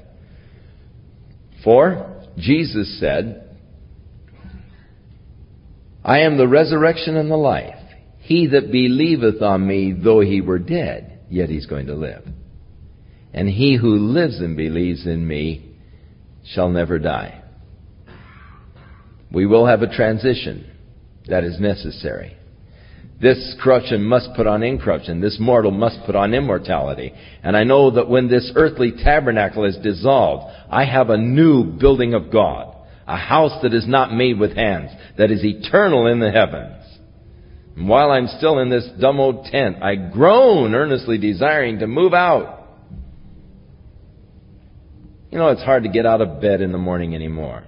For 1.62 2.24
Jesus 2.38 2.98
said, 2.98 3.44
I 6.04 6.20
am 6.20 6.38
the 6.38 6.48
resurrection 6.48 7.16
and 7.16 7.30
the 7.30 7.36
life. 7.36 7.74
He 8.20 8.46
that 8.48 8.72
believeth 8.72 9.42
on 9.42 9.66
me, 9.66 9.92
though 9.92 10.20
he 10.20 10.40
were 10.40 10.58
dead, 10.58 11.20
yet 11.28 11.50
he's 11.50 11.66
going 11.66 11.86
to 11.86 11.94
live. 11.94 12.24
And 13.34 13.48
he 13.48 13.76
who 13.76 13.96
lives 13.96 14.38
and 14.38 14.56
believes 14.56 15.06
in 15.06 15.26
me 15.26 15.76
shall 16.54 16.70
never 16.70 16.98
die. 16.98 17.42
We 19.30 19.44
will 19.44 19.66
have 19.66 19.82
a 19.82 19.94
transition 19.94 20.70
that 21.26 21.44
is 21.44 21.60
necessary. 21.60 22.37
This 23.20 23.56
corruption 23.60 24.04
must 24.04 24.30
put 24.36 24.46
on 24.46 24.62
incorruption. 24.62 25.20
This 25.20 25.38
mortal 25.40 25.72
must 25.72 25.98
put 26.06 26.14
on 26.14 26.34
immortality. 26.34 27.12
And 27.42 27.56
I 27.56 27.64
know 27.64 27.90
that 27.90 28.08
when 28.08 28.28
this 28.28 28.52
earthly 28.54 28.92
tabernacle 28.92 29.64
is 29.64 29.76
dissolved, 29.82 30.54
I 30.70 30.84
have 30.84 31.10
a 31.10 31.16
new 31.16 31.64
building 31.64 32.14
of 32.14 32.30
God. 32.30 32.76
A 33.08 33.16
house 33.16 33.62
that 33.62 33.74
is 33.74 33.88
not 33.88 34.12
made 34.12 34.38
with 34.38 34.54
hands, 34.54 34.90
that 35.16 35.30
is 35.30 35.42
eternal 35.42 36.06
in 36.06 36.20
the 36.20 36.30
heavens. 36.30 36.84
And 37.74 37.88
while 37.88 38.10
I'm 38.10 38.26
still 38.26 38.58
in 38.58 38.68
this 38.68 38.88
dumb 39.00 39.18
old 39.18 39.46
tent, 39.46 39.82
I 39.82 39.94
groan 39.94 40.74
earnestly 40.74 41.16
desiring 41.16 41.78
to 41.78 41.86
move 41.86 42.12
out. 42.12 42.68
You 45.32 45.38
know, 45.38 45.48
it's 45.48 45.62
hard 45.62 45.84
to 45.84 45.88
get 45.88 46.06
out 46.06 46.20
of 46.20 46.40
bed 46.40 46.60
in 46.60 46.70
the 46.70 46.78
morning 46.78 47.14
anymore. 47.14 47.64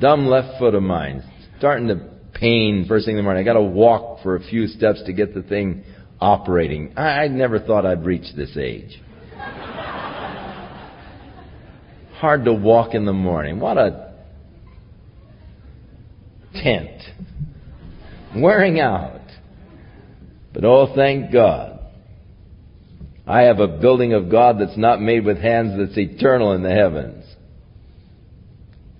Dumb 0.00 0.26
left 0.26 0.58
foot 0.58 0.74
of 0.74 0.82
mine, 0.82 1.22
starting 1.58 1.88
to 1.88 2.08
pain 2.42 2.86
first 2.88 3.06
thing 3.06 3.12
in 3.12 3.18
the 3.18 3.22
morning. 3.22 3.40
I 3.40 3.44
got 3.44 3.52
to 3.54 3.62
walk 3.62 4.22
for 4.24 4.34
a 4.34 4.40
few 4.40 4.66
steps 4.66 5.00
to 5.06 5.12
get 5.12 5.32
the 5.32 5.42
thing 5.42 5.84
operating. 6.20 6.94
I, 6.96 7.22
I 7.22 7.28
never 7.28 7.60
thought 7.60 7.86
I'd 7.86 8.04
reach 8.04 8.34
this 8.36 8.56
age. 8.56 9.00
Hard 12.18 12.44
to 12.46 12.52
walk 12.52 12.94
in 12.94 13.04
the 13.04 13.12
morning. 13.12 13.60
What 13.60 13.78
a 13.78 14.12
tent. 16.54 17.00
Wearing 18.34 18.80
out. 18.80 19.20
But 20.52 20.64
oh, 20.64 20.92
thank 20.96 21.32
God. 21.32 21.78
I 23.24 23.42
have 23.42 23.60
a 23.60 23.68
building 23.68 24.14
of 24.14 24.30
God 24.30 24.58
that's 24.58 24.76
not 24.76 25.00
made 25.00 25.24
with 25.24 25.38
hands 25.38 25.78
that's 25.78 25.96
eternal 25.96 26.52
in 26.54 26.64
the 26.64 26.70
heavens. 26.70 27.24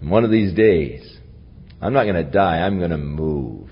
And 0.01 0.11
one 0.11 0.25
of 0.25 0.31
these 0.31 0.55
days, 0.55 1.19
I'm 1.83 1.93
not 1.93 2.05
going 2.05 2.25
to 2.25 2.31
die. 2.31 2.59
I'm 2.59 2.79
going 2.79 2.93
to 2.93 2.97
move 2.97 3.69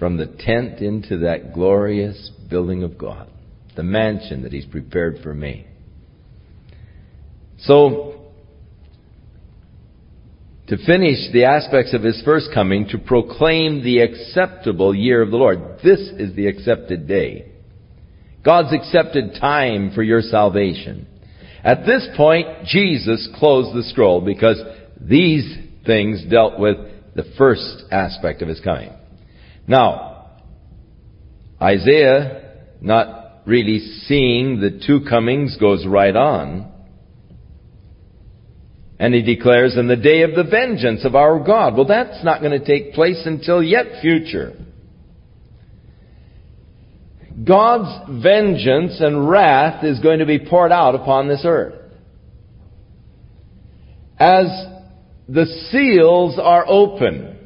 from 0.00 0.16
the 0.16 0.26
tent 0.26 0.80
into 0.80 1.18
that 1.18 1.54
glorious 1.54 2.30
building 2.50 2.82
of 2.82 2.98
God, 2.98 3.30
the 3.76 3.84
mansion 3.84 4.42
that 4.42 4.52
He's 4.52 4.66
prepared 4.66 5.20
for 5.22 5.32
me. 5.32 5.66
So, 7.60 8.22
to 10.66 10.76
finish 10.84 11.32
the 11.32 11.44
aspects 11.44 11.94
of 11.94 12.02
His 12.02 12.20
first 12.24 12.48
coming, 12.52 12.88
to 12.88 12.98
proclaim 12.98 13.84
the 13.84 14.00
acceptable 14.00 14.94
year 14.94 15.22
of 15.22 15.30
the 15.30 15.36
Lord. 15.36 15.78
This 15.84 16.00
is 16.00 16.34
the 16.34 16.48
accepted 16.48 17.06
day. 17.06 17.52
God's 18.44 18.74
accepted 18.74 19.36
time 19.40 19.92
for 19.94 20.02
your 20.02 20.22
salvation. 20.22 21.06
At 21.62 21.86
this 21.86 22.06
point, 22.16 22.66
Jesus 22.66 23.28
closed 23.38 23.76
the 23.76 23.84
scroll 23.84 24.20
because 24.20 24.60
these 25.00 25.63
things 25.86 26.24
dealt 26.30 26.58
with 26.58 26.76
the 27.14 27.24
first 27.38 27.84
aspect 27.90 28.42
of 28.42 28.48
his 28.48 28.60
coming. 28.60 28.92
Now, 29.66 30.30
Isaiah, 31.60 32.52
not 32.80 33.42
really 33.46 33.78
seeing 34.06 34.60
the 34.60 34.82
two 34.86 35.06
comings, 35.08 35.56
goes 35.58 35.86
right 35.86 36.14
on. 36.14 36.70
And 38.98 39.14
he 39.14 39.22
declares, 39.22 39.76
in 39.76 39.88
the 39.88 39.96
day 39.96 40.22
of 40.22 40.34
the 40.34 40.44
vengeance 40.44 41.04
of 41.04 41.14
our 41.14 41.38
God. 41.40 41.74
Well, 41.74 41.86
that's 41.86 42.24
not 42.24 42.40
going 42.40 42.58
to 42.58 42.64
take 42.64 42.94
place 42.94 43.22
until 43.26 43.62
yet 43.62 44.00
future. 44.00 44.54
God's 47.42 48.22
vengeance 48.22 49.00
and 49.00 49.28
wrath 49.28 49.84
is 49.84 49.98
going 49.98 50.20
to 50.20 50.26
be 50.26 50.38
poured 50.38 50.70
out 50.70 50.94
upon 50.94 51.28
this 51.28 51.42
earth. 51.44 51.74
As 54.16 54.46
the 55.28 55.46
seals 55.70 56.38
are 56.42 56.64
open. 56.66 57.38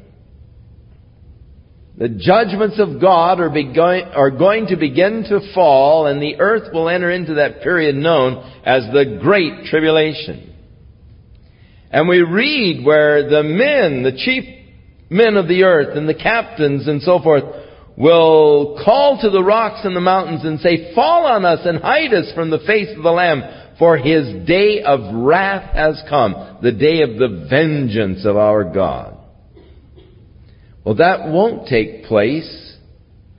The 1.97 2.09
judgments 2.09 2.79
of 2.79 3.01
God 3.01 3.39
are, 3.41 3.49
are, 3.49 4.31
going 4.31 4.67
to 4.67 4.77
begin 4.77 5.25
to 5.29 5.53
fall, 5.53 6.07
and 6.07 6.21
the 6.21 6.39
earth 6.39 6.73
will 6.73 6.87
enter 6.87 7.11
into 7.11 7.35
that 7.35 7.61
period 7.61 7.95
known 7.95 8.37
as 8.65 8.83
the 8.93 9.19
Great 9.21 9.65
Tribulation. 9.65 10.55
And 11.91 12.07
we 12.07 12.21
read 12.21 12.85
where 12.85 13.29
the 13.29 13.43
men, 13.43 14.03
the 14.03 14.17
chief 14.17 14.45
men 15.09 15.35
of 15.35 15.47
the 15.47 15.63
earth, 15.63 15.97
and 15.97 16.07
the 16.07 16.13
captains 16.13 16.87
and 16.87 17.01
so 17.01 17.19
forth, 17.19 17.43
will 17.97 18.81
call 18.85 19.19
to 19.21 19.29
the 19.29 19.43
rocks 19.43 19.81
and 19.83 19.93
the 19.93 20.01
mountains 20.01 20.45
and 20.45 20.61
say, 20.61 20.93
Fall 20.95 21.25
on 21.25 21.43
us 21.43 21.59
and 21.65 21.79
hide 21.79 22.13
us 22.13 22.31
from 22.33 22.49
the 22.49 22.59
face 22.59 22.95
of 22.95 23.03
the 23.03 23.11
Lamb, 23.11 23.41
for 23.79 23.97
his 23.97 24.45
day 24.45 24.83
of 24.85 25.15
wrath 25.15 25.73
has 25.73 26.03
come, 26.09 26.59
the 26.61 26.73
day 26.73 27.01
of 27.01 27.17
the 27.17 27.47
vengeance 27.49 28.25
of 28.25 28.35
our 28.35 28.65
God. 28.65 29.17
Well, 30.83 30.95
that 30.95 31.29
won't 31.29 31.67
take 31.67 32.03
place 32.03 32.75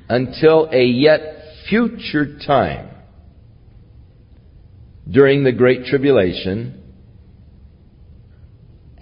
until 0.08 0.70
a 0.72 0.82
yet 0.82 1.20
future 1.68 2.38
time 2.46 2.88
during 5.10 5.44
the 5.44 5.52
Great 5.52 5.84
Tribulation. 5.84 6.82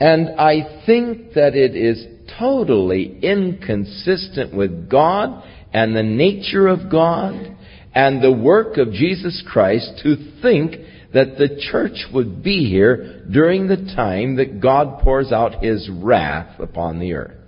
And 0.00 0.40
I 0.40 0.82
think 0.86 1.34
that 1.34 1.54
it 1.54 1.76
is 1.76 2.04
totally 2.38 3.18
inconsistent 3.22 4.54
with 4.54 4.90
God 4.90 5.44
and 5.72 5.94
the 5.94 6.02
nature 6.02 6.66
of 6.66 6.90
God 6.90 7.56
and 7.94 8.22
the 8.22 8.32
work 8.32 8.76
of 8.76 8.92
Jesus 8.92 9.42
Christ 9.50 10.00
to 10.02 10.40
think 10.40 10.76
that 11.14 11.38
the 11.38 11.60
church 11.70 12.04
would 12.12 12.42
be 12.42 12.68
here 12.68 13.24
during 13.30 13.66
the 13.66 13.92
time 13.96 14.36
that 14.36 14.60
God 14.60 15.00
pours 15.02 15.32
out 15.32 15.62
His 15.62 15.88
wrath 15.90 16.60
upon 16.60 16.98
the 16.98 17.14
earth. 17.14 17.38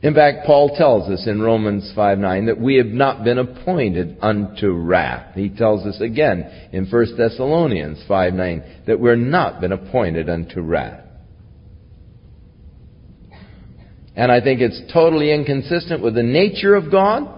In 0.00 0.14
fact, 0.14 0.46
Paul 0.46 0.76
tells 0.76 1.10
us 1.10 1.26
in 1.26 1.42
Romans 1.42 1.92
5 1.94 2.18
9 2.18 2.46
that 2.46 2.60
we 2.60 2.76
have 2.76 2.86
not 2.86 3.24
been 3.24 3.38
appointed 3.38 4.16
unto 4.22 4.70
wrath. 4.70 5.34
He 5.34 5.48
tells 5.48 5.84
us 5.86 6.00
again 6.00 6.68
in 6.72 6.86
1 6.86 7.16
Thessalonians 7.16 8.02
5 8.06 8.32
9 8.32 8.82
that 8.86 9.00
we're 9.00 9.16
not 9.16 9.60
been 9.60 9.72
appointed 9.72 10.28
unto 10.28 10.60
wrath. 10.60 11.04
And 14.14 14.30
I 14.30 14.40
think 14.40 14.60
it's 14.60 14.80
totally 14.92 15.32
inconsistent 15.32 16.02
with 16.02 16.14
the 16.14 16.22
nature 16.22 16.76
of 16.76 16.92
God 16.92 17.37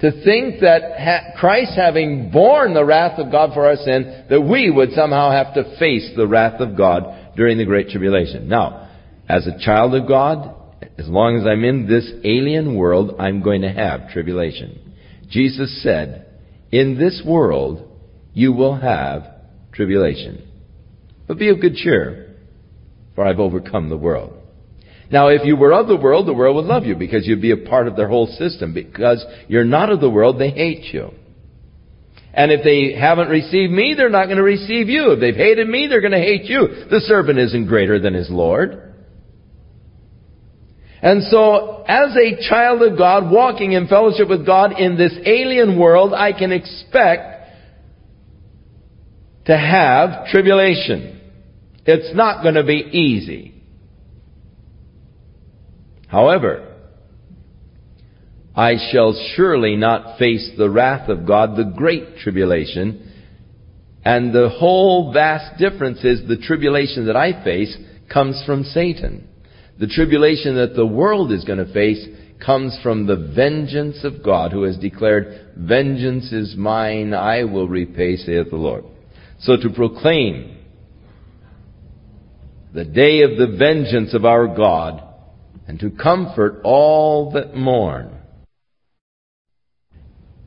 to 0.00 0.24
think 0.24 0.60
that 0.60 0.98
ha- 0.98 1.38
Christ 1.38 1.72
having 1.76 2.30
borne 2.30 2.72
the 2.74 2.84
wrath 2.84 3.18
of 3.18 3.30
God 3.30 3.52
for 3.52 3.66
our 3.66 3.76
sin, 3.76 4.24
that 4.30 4.40
we 4.40 4.70
would 4.70 4.92
somehow 4.92 5.30
have 5.30 5.54
to 5.54 5.76
face 5.78 6.10
the 6.16 6.26
wrath 6.26 6.60
of 6.60 6.76
God 6.76 7.34
during 7.36 7.58
the 7.58 7.66
Great 7.66 7.88
Tribulation. 7.88 8.48
Now, 8.48 8.88
as 9.28 9.46
a 9.46 9.58
child 9.64 9.94
of 9.94 10.08
God, 10.08 10.56
as 10.98 11.08
long 11.08 11.36
as 11.36 11.46
I'm 11.46 11.64
in 11.64 11.86
this 11.86 12.10
alien 12.24 12.76
world, 12.76 13.16
I'm 13.18 13.42
going 13.42 13.62
to 13.62 13.70
have 13.70 14.10
tribulation. 14.10 14.94
Jesus 15.28 15.82
said, 15.82 16.26
in 16.72 16.98
this 16.98 17.22
world, 17.24 17.86
you 18.32 18.52
will 18.52 18.76
have 18.76 19.24
tribulation. 19.72 20.46
But 21.28 21.38
be 21.38 21.48
of 21.50 21.60
good 21.60 21.74
cheer, 21.74 22.36
for 23.14 23.26
I've 23.26 23.38
overcome 23.38 23.88
the 23.88 23.96
world. 23.96 24.39
Now, 25.10 25.28
if 25.28 25.44
you 25.44 25.56
were 25.56 25.72
of 25.72 25.88
the 25.88 25.96
world, 25.96 26.28
the 26.28 26.34
world 26.34 26.56
would 26.56 26.66
love 26.66 26.84
you 26.84 26.94
because 26.94 27.26
you'd 27.26 27.42
be 27.42 27.50
a 27.50 27.56
part 27.68 27.88
of 27.88 27.96
their 27.96 28.08
whole 28.08 28.26
system. 28.26 28.72
Because 28.72 29.24
you're 29.48 29.64
not 29.64 29.90
of 29.90 30.00
the 30.00 30.10
world, 30.10 30.38
they 30.38 30.50
hate 30.50 30.92
you. 30.94 31.10
And 32.32 32.52
if 32.52 32.62
they 32.62 32.98
haven't 32.98 33.28
received 33.28 33.72
me, 33.72 33.94
they're 33.96 34.08
not 34.08 34.26
going 34.26 34.36
to 34.36 34.42
receive 34.42 34.88
you. 34.88 35.10
If 35.12 35.20
they've 35.20 35.34
hated 35.34 35.68
me, 35.68 35.88
they're 35.88 36.00
going 36.00 36.12
to 36.12 36.18
hate 36.18 36.44
you. 36.44 36.86
The 36.88 37.00
servant 37.00 37.40
isn't 37.40 37.66
greater 37.66 37.98
than 37.98 38.14
his 38.14 38.30
Lord. 38.30 38.94
And 41.02 41.24
so, 41.24 41.82
as 41.88 42.14
a 42.14 42.48
child 42.48 42.82
of 42.82 42.96
God, 42.96 43.32
walking 43.32 43.72
in 43.72 43.88
fellowship 43.88 44.28
with 44.28 44.46
God 44.46 44.78
in 44.78 44.96
this 44.96 45.14
alien 45.24 45.78
world, 45.78 46.12
I 46.12 46.32
can 46.32 46.52
expect 46.52 47.48
to 49.46 49.56
have 49.56 50.26
tribulation. 50.26 51.20
It's 51.86 52.14
not 52.14 52.42
going 52.42 52.54
to 52.54 52.64
be 52.64 52.74
easy. 52.74 53.59
However, 56.10 56.66
I 58.54 58.74
shall 58.90 59.14
surely 59.36 59.76
not 59.76 60.18
face 60.18 60.50
the 60.58 60.68
wrath 60.68 61.08
of 61.08 61.24
God, 61.24 61.56
the 61.56 61.72
great 61.76 62.18
tribulation. 62.18 63.12
And 64.04 64.32
the 64.34 64.48
whole 64.48 65.12
vast 65.12 65.58
difference 65.58 66.04
is 66.04 66.26
the 66.26 66.36
tribulation 66.36 67.06
that 67.06 67.16
I 67.16 67.44
face 67.44 67.76
comes 68.12 68.42
from 68.44 68.64
Satan. 68.64 69.28
The 69.78 69.86
tribulation 69.86 70.56
that 70.56 70.74
the 70.74 70.86
world 70.86 71.30
is 71.30 71.44
going 71.44 71.64
to 71.64 71.72
face 71.72 72.04
comes 72.44 72.76
from 72.82 73.06
the 73.06 73.32
vengeance 73.34 74.02
of 74.02 74.24
God 74.24 74.50
who 74.50 74.64
has 74.64 74.76
declared, 74.78 75.52
vengeance 75.56 76.32
is 76.32 76.56
mine, 76.56 77.14
I 77.14 77.44
will 77.44 77.68
repay, 77.68 78.16
saith 78.16 78.50
the 78.50 78.56
Lord. 78.56 78.84
So 79.40 79.56
to 79.56 79.70
proclaim 79.70 80.56
the 82.74 82.84
day 82.84 83.22
of 83.22 83.38
the 83.38 83.56
vengeance 83.56 84.12
of 84.12 84.24
our 84.24 84.48
God 84.48 85.02
and 85.70 85.78
to 85.78 85.88
comfort 85.88 86.60
all 86.64 87.30
that 87.30 87.54
mourn 87.54 88.10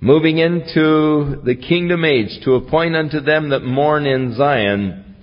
moving 0.01 0.37
into 0.37 1.41
the 1.45 1.55
kingdom 1.55 2.03
age 2.03 2.43
to 2.43 2.55
appoint 2.55 2.93
unto 2.93 3.21
them 3.21 3.51
that 3.51 3.61
mourn 3.61 4.05
in 4.05 4.35
Zion, 4.35 5.15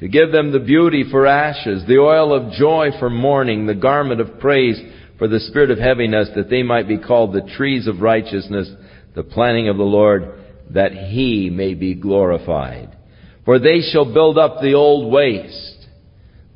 to 0.00 0.08
give 0.08 0.32
them 0.32 0.50
the 0.50 0.58
beauty 0.58 1.04
for 1.08 1.28
ashes, 1.28 1.84
the 1.86 1.98
oil 1.98 2.34
of 2.34 2.54
joy 2.54 2.88
for 2.98 3.08
mourning, 3.08 3.66
the 3.66 3.74
garment 3.76 4.20
of 4.20 4.40
praise 4.40 4.82
for 5.16 5.28
the 5.28 5.38
spirit 5.38 5.70
of 5.70 5.78
heaviness, 5.78 6.30
that 6.34 6.50
they 6.50 6.64
might 6.64 6.88
be 6.88 6.98
called 6.98 7.32
the 7.32 7.48
trees 7.56 7.86
of 7.86 8.00
righteousness, 8.00 8.68
the 9.14 9.22
planting 9.22 9.68
of 9.68 9.76
the 9.76 9.84
Lord, 9.84 10.24
that 10.70 10.90
he 10.90 11.50
may 11.50 11.74
be 11.74 11.94
glorified. 11.94 12.98
For 13.44 13.60
they 13.60 13.80
shall 13.92 14.12
build 14.12 14.38
up 14.38 14.60
the 14.60 14.74
old 14.74 15.12
waste, 15.12 15.69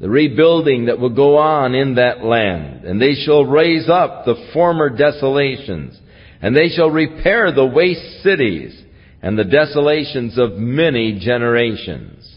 the 0.00 0.09
rebuilding 0.09 0.87
that 0.87 0.98
will 0.98 1.14
go 1.14 1.38
on 1.38 1.74
in 1.74 1.94
that 1.94 2.24
land, 2.24 2.85
and 2.85 3.00
they 3.00 3.14
shall 3.14 3.44
raise 3.44 3.88
up 3.88 4.24
the 4.24 4.50
former 4.52 4.90
desolations, 4.90 5.98
and 6.42 6.57
they 6.57 6.68
shall 6.68 6.90
repair 6.90 7.52
the 7.52 7.66
waste 7.66 8.22
cities 8.22 8.83
and 9.22 9.38
the 9.38 9.44
desolations 9.44 10.37
of 10.38 10.52
many 10.52 11.18
generations. 11.18 12.37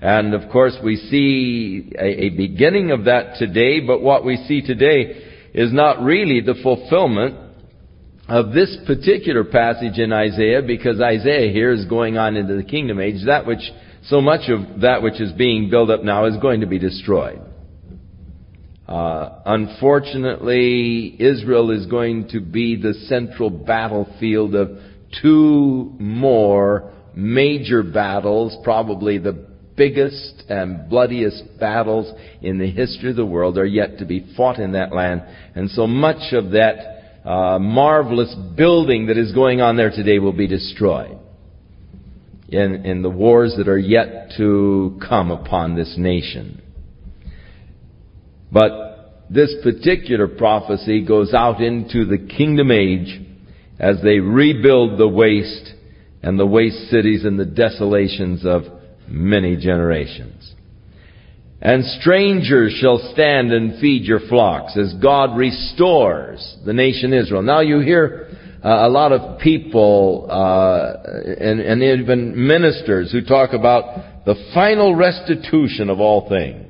And 0.00 0.34
of 0.34 0.50
course 0.50 0.76
we 0.82 0.96
see 0.96 1.92
a, 1.96 2.24
a, 2.24 2.28
beginning 2.30 2.90
of 2.90 3.04
that 3.04 3.36
today, 3.38 3.80
but 3.80 4.00
what 4.00 4.24
we 4.24 4.36
see 4.48 4.62
today 4.62 5.22
is 5.52 5.72
not 5.72 6.02
really 6.02 6.40
the 6.40 6.58
fulfillment 6.62 7.36
of 8.28 8.52
this 8.52 8.76
particular 8.86 9.44
passage 9.44 9.98
in 9.98 10.12
Isaiah 10.12 10.62
because 10.62 11.00
Isaiah 11.00 11.52
here 11.52 11.72
is 11.72 11.84
going 11.84 12.16
on 12.16 12.36
into 12.36 12.56
the 12.56 12.64
kingdom 12.64 13.00
age. 13.00 13.26
That 13.26 13.46
which, 13.46 13.62
so 14.04 14.20
much 14.20 14.48
of 14.48 14.80
that 14.80 15.02
which 15.02 15.20
is 15.20 15.32
being 15.32 15.70
built 15.70 15.90
up 15.90 16.02
now 16.02 16.24
is 16.24 16.36
going 16.38 16.60
to 16.60 16.66
be 16.66 16.78
destroyed. 16.78 17.40
Uh, 18.88 19.40
unfortunately, 19.46 21.14
Israel 21.20 21.70
is 21.70 21.86
going 21.86 22.28
to 22.28 22.40
be 22.40 22.74
the 22.74 22.94
central 23.06 23.48
battlefield 23.48 24.54
of 24.54 24.70
two 25.22 25.94
more 25.98 26.92
major 27.14 27.82
battles, 27.82 28.56
probably 28.64 29.18
the 29.18 29.46
biggest 29.76 30.42
and 30.48 30.88
bloodiest 30.90 31.44
battles 31.60 32.12
in 32.42 32.58
the 32.58 32.70
history 32.70 33.10
of 33.10 33.16
the 33.16 33.24
world 33.24 33.58
are 33.58 33.66
yet 33.66 33.98
to 33.98 34.04
be 34.04 34.26
fought 34.36 34.58
in 34.58 34.72
that 34.72 34.92
land. 34.92 35.22
And 35.54 35.70
so 35.70 35.86
much 35.86 36.32
of 36.32 36.50
that 36.50 37.20
uh, 37.24 37.58
marvelous 37.60 38.34
building 38.56 39.06
that 39.06 39.16
is 39.16 39.32
going 39.32 39.60
on 39.60 39.76
there 39.76 39.90
today 39.90 40.18
will 40.18 40.32
be 40.32 40.48
destroyed 40.48 41.19
in, 42.50 43.02
the 43.02 43.10
wars 43.10 43.54
that 43.58 43.68
are 43.68 43.78
yet 43.78 44.32
to 44.36 44.98
come 45.06 45.30
upon 45.30 45.74
this 45.74 45.94
nation. 45.96 46.62
But 48.52 49.26
this 49.30 49.54
particular 49.62 50.26
prophecy 50.26 51.04
goes 51.04 51.32
out 51.32 51.60
into 51.60 52.04
the 52.04 52.18
kingdom 52.18 52.70
age 52.70 53.20
as 53.78 53.96
they 54.02 54.18
rebuild 54.18 54.98
the 54.98 55.08
waste 55.08 55.72
and 56.22 56.38
the 56.38 56.46
waste 56.46 56.90
cities 56.90 57.24
and 57.24 57.38
the 57.38 57.46
desolations 57.46 58.44
of 58.44 58.62
many 59.08 59.56
generations. 59.56 60.54
And 61.62 61.84
strangers 62.00 62.76
shall 62.80 63.10
stand 63.12 63.52
and 63.52 63.80
feed 63.80 64.02
your 64.04 64.20
flocks 64.28 64.76
as 64.76 64.94
God 64.94 65.36
restores 65.36 66.56
the 66.64 66.72
nation 66.72 67.12
Israel. 67.12 67.42
Now 67.42 67.60
you 67.60 67.80
hear 67.80 68.28
a 68.62 68.88
lot 68.88 69.12
of 69.12 69.38
people 69.40 70.26
uh, 70.30 71.08
and, 71.40 71.60
and 71.60 71.82
even 71.82 72.46
ministers 72.46 73.10
who 73.10 73.22
talk 73.22 73.52
about 73.52 74.24
the 74.26 74.34
final 74.52 74.94
restitution 74.94 75.88
of 75.88 76.00
all 76.00 76.28
things. 76.28 76.66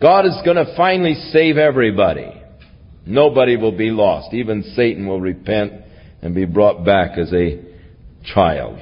God 0.00 0.26
is 0.26 0.36
going 0.44 0.56
to 0.56 0.74
finally 0.76 1.14
save 1.30 1.56
everybody. 1.56 2.32
Nobody 3.06 3.56
will 3.56 3.76
be 3.76 3.90
lost. 3.90 4.34
Even 4.34 4.62
Satan 4.74 5.06
will 5.06 5.20
repent 5.20 5.72
and 6.20 6.34
be 6.34 6.44
brought 6.44 6.84
back 6.84 7.16
as 7.16 7.32
a 7.32 7.62
child. 8.24 8.78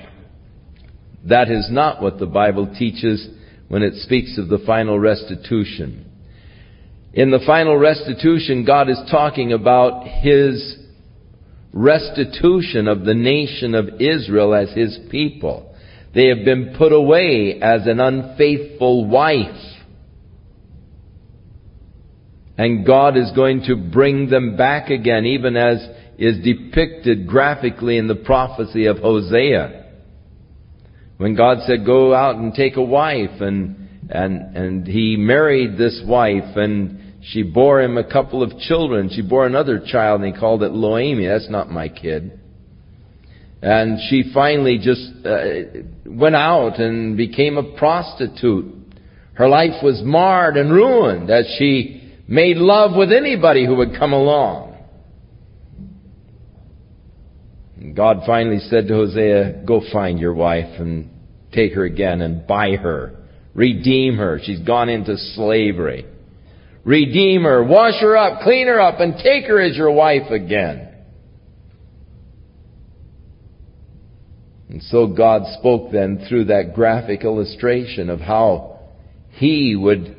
That 1.28 1.50
is 1.50 1.68
not 1.70 2.02
what 2.02 2.18
the 2.18 2.26
Bible 2.26 2.74
teaches 2.78 3.28
when 3.68 3.82
it 3.82 3.94
speaks 4.02 4.38
of 4.38 4.48
the 4.48 4.62
final 4.66 4.98
restitution. 4.98 6.06
In 7.12 7.30
the 7.30 7.40
final 7.46 7.76
restitution, 7.76 8.64
God 8.64 8.88
is 8.88 9.00
talking 9.10 9.52
about 9.52 10.06
His 10.06 10.79
restitution 11.72 12.88
of 12.88 13.04
the 13.04 13.14
nation 13.14 13.74
of 13.74 14.00
Israel 14.00 14.54
as 14.54 14.70
His 14.72 14.98
people. 15.10 15.74
They 16.14 16.26
have 16.26 16.44
been 16.44 16.74
put 16.76 16.92
away 16.92 17.60
as 17.62 17.86
an 17.86 18.00
unfaithful 18.00 19.06
wife 19.06 19.70
and 22.60 22.84
God 22.84 23.16
is 23.16 23.32
going 23.34 23.62
to 23.68 23.74
bring 23.74 24.28
them 24.28 24.54
back 24.54 24.90
again, 24.90 25.24
even 25.24 25.56
as 25.56 25.78
is 26.18 26.44
depicted 26.44 27.26
graphically 27.26 27.96
in 27.96 28.06
the 28.06 28.16
prophecy 28.16 28.84
of 28.84 28.98
Hosea. 28.98 29.86
When 31.16 31.34
God 31.34 31.60
said, 31.66 31.86
go 31.86 32.12
out 32.12 32.36
and 32.36 32.52
take 32.52 32.76
a 32.76 32.82
wife, 32.82 33.40
and, 33.40 33.88
and, 34.10 34.54
and 34.54 34.86
he 34.86 35.16
married 35.16 35.78
this 35.78 36.02
wife, 36.06 36.54
and 36.54 36.99
she 37.22 37.42
bore 37.42 37.80
him 37.80 37.98
a 37.98 38.10
couple 38.10 38.42
of 38.42 38.58
children. 38.58 39.10
She 39.10 39.22
bore 39.22 39.46
another 39.46 39.80
child, 39.84 40.22
and 40.22 40.34
he 40.34 40.40
called 40.40 40.62
it 40.62 40.72
Loammi. 40.72 41.28
That's 41.28 41.50
not 41.50 41.70
my 41.70 41.88
kid. 41.88 42.38
And 43.62 43.98
she 44.08 44.30
finally 44.32 44.78
just 44.78 45.02
uh, 45.24 45.82
went 46.06 46.34
out 46.34 46.78
and 46.78 47.16
became 47.16 47.58
a 47.58 47.76
prostitute. 47.76 48.74
Her 49.34 49.48
life 49.48 49.82
was 49.82 50.00
marred 50.02 50.56
and 50.56 50.72
ruined 50.72 51.30
as 51.30 51.46
she 51.58 52.14
made 52.26 52.56
love 52.56 52.96
with 52.96 53.12
anybody 53.12 53.66
who 53.66 53.76
would 53.76 53.98
come 53.98 54.12
along. 54.12 54.76
And 57.76 57.94
God 57.94 58.22
finally 58.26 58.60
said 58.60 58.88
to 58.88 58.94
Hosea, 58.94 59.64
go 59.66 59.82
find 59.92 60.18
your 60.18 60.34
wife 60.34 60.80
and 60.80 61.10
take 61.52 61.74
her 61.74 61.84
again 61.84 62.22
and 62.22 62.46
buy 62.46 62.76
her. 62.76 63.16
Redeem 63.54 64.16
her. 64.16 64.40
She's 64.42 64.60
gone 64.60 64.88
into 64.88 65.16
slavery. 65.16 66.06
Redeem 66.84 67.42
her. 67.42 67.62
Wash 67.62 68.00
her 68.00 68.16
up. 68.16 68.42
Clean 68.42 68.66
her 68.66 68.80
up 68.80 69.00
and 69.00 69.14
take 69.22 69.44
her 69.46 69.60
as 69.60 69.76
your 69.76 69.92
wife 69.92 70.30
again. 70.30 70.88
And 74.70 74.82
so 74.84 75.08
God 75.08 75.42
spoke 75.58 75.90
then 75.90 76.26
through 76.28 76.44
that 76.44 76.74
graphic 76.74 77.24
illustration 77.24 78.08
of 78.08 78.20
how 78.20 78.78
He 79.30 79.74
would 79.74 80.16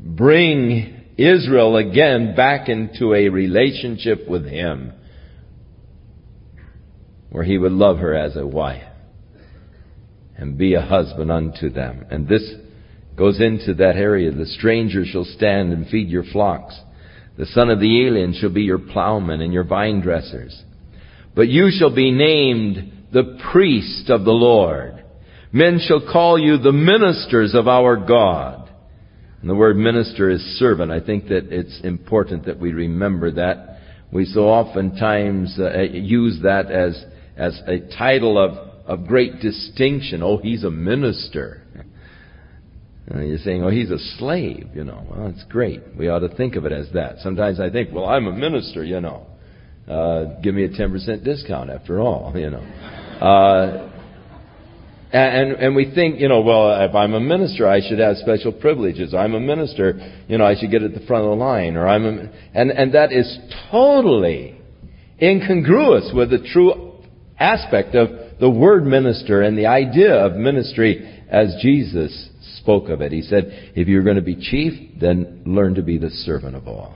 bring 0.00 1.04
Israel 1.18 1.76
again 1.76 2.34
back 2.34 2.68
into 2.68 3.14
a 3.14 3.28
relationship 3.28 4.26
with 4.28 4.46
Him 4.46 4.92
where 7.30 7.44
He 7.44 7.58
would 7.58 7.72
love 7.72 7.98
her 7.98 8.14
as 8.14 8.34
a 8.34 8.46
wife 8.46 8.82
and 10.38 10.56
be 10.56 10.74
a 10.74 10.80
husband 10.80 11.30
unto 11.30 11.68
them. 11.68 12.06
And 12.10 12.26
this 12.26 12.50
goes 13.16 13.40
into 13.40 13.74
that 13.74 13.96
area. 13.96 14.30
The 14.30 14.46
stranger 14.46 15.04
shall 15.04 15.24
stand 15.24 15.72
and 15.72 15.88
feed 15.88 16.08
your 16.08 16.24
flocks. 16.24 16.78
The 17.38 17.46
son 17.46 17.70
of 17.70 17.80
the 17.80 18.06
alien 18.06 18.34
shall 18.34 18.52
be 18.52 18.62
your 18.62 18.78
plowmen 18.78 19.40
and 19.40 19.52
your 19.52 19.64
vine 19.64 20.00
dressers. 20.00 20.62
But 21.34 21.48
you 21.48 21.70
shall 21.70 21.94
be 21.94 22.10
named 22.10 23.08
the 23.12 23.38
priest 23.52 24.10
of 24.10 24.24
the 24.24 24.32
Lord. 24.32 25.04
Men 25.52 25.80
shall 25.86 26.00
call 26.12 26.38
you 26.38 26.58
the 26.58 26.72
ministers 26.72 27.54
of 27.54 27.68
our 27.68 27.96
God. 27.96 28.70
And 29.40 29.50
the 29.50 29.54
word 29.54 29.76
minister 29.76 30.30
is 30.30 30.40
servant. 30.58 30.90
I 30.90 31.00
think 31.00 31.28
that 31.28 31.52
it's 31.52 31.80
important 31.84 32.46
that 32.46 32.58
we 32.58 32.72
remember 32.72 33.30
that. 33.32 33.80
We 34.12 34.24
so 34.24 34.48
oftentimes 34.48 35.58
uh, 35.58 35.82
use 35.82 36.40
that 36.42 36.70
as, 36.70 37.04
as 37.36 37.60
a 37.66 37.80
title 37.96 38.42
of, 38.42 38.52
of 38.86 39.06
great 39.06 39.40
distinction. 39.40 40.22
Oh, 40.22 40.38
he's 40.38 40.64
a 40.64 40.70
minister. 40.70 41.62
You're 43.14 43.38
saying, 43.38 43.62
oh, 43.62 43.70
he's 43.70 43.90
a 43.90 43.98
slave, 44.18 44.70
you 44.74 44.82
know. 44.82 45.06
Well, 45.08 45.28
it's 45.28 45.44
great. 45.44 45.80
We 45.96 46.08
ought 46.08 46.20
to 46.20 46.28
think 46.28 46.56
of 46.56 46.66
it 46.66 46.72
as 46.72 46.88
that. 46.94 47.18
Sometimes 47.20 47.60
I 47.60 47.70
think, 47.70 47.90
well, 47.92 48.06
I'm 48.06 48.26
a 48.26 48.32
minister, 48.32 48.82
you 48.82 49.00
know. 49.00 49.26
Uh, 49.88 50.40
give 50.40 50.54
me 50.54 50.64
a 50.64 50.68
10% 50.68 51.22
discount 51.22 51.70
after 51.70 52.00
all, 52.00 52.32
you 52.36 52.50
know. 52.50 52.58
Uh, 52.58 53.92
and, 55.12 55.52
and 55.52 55.76
we 55.76 55.94
think, 55.94 56.20
you 56.20 56.28
know, 56.28 56.40
well, 56.40 56.82
if 56.82 56.94
I'm 56.96 57.14
a 57.14 57.20
minister, 57.20 57.68
I 57.68 57.80
should 57.80 58.00
have 58.00 58.16
special 58.16 58.52
privileges. 58.52 59.14
I'm 59.14 59.34
a 59.34 59.40
minister, 59.40 60.24
you 60.26 60.36
know, 60.36 60.44
I 60.44 60.56
should 60.56 60.72
get 60.72 60.82
at 60.82 60.92
the 60.92 61.06
front 61.06 61.24
of 61.24 61.30
the 61.30 61.36
line. 61.36 61.76
Or 61.76 61.86
I'm 61.86 62.04
a, 62.04 62.32
and, 62.54 62.72
and 62.72 62.92
that 62.94 63.12
is 63.12 63.38
totally 63.70 64.60
incongruous 65.22 66.10
with 66.12 66.30
the 66.30 66.46
true 66.52 66.92
aspect 67.38 67.94
of 67.94 68.40
the 68.40 68.50
word 68.50 68.84
minister 68.84 69.42
and 69.42 69.56
the 69.56 69.66
idea 69.66 70.12
of 70.12 70.34
ministry 70.34 71.15
as 71.28 71.56
Jesus 71.60 72.30
spoke 72.58 72.88
of 72.88 73.00
it. 73.00 73.12
He 73.12 73.22
said, 73.22 73.72
if 73.74 73.88
you're 73.88 74.04
going 74.04 74.16
to 74.16 74.22
be 74.22 74.36
chief, 74.36 74.98
then 75.00 75.42
learn 75.46 75.74
to 75.74 75.82
be 75.82 75.98
the 75.98 76.10
servant 76.10 76.56
of 76.56 76.68
all. 76.68 76.94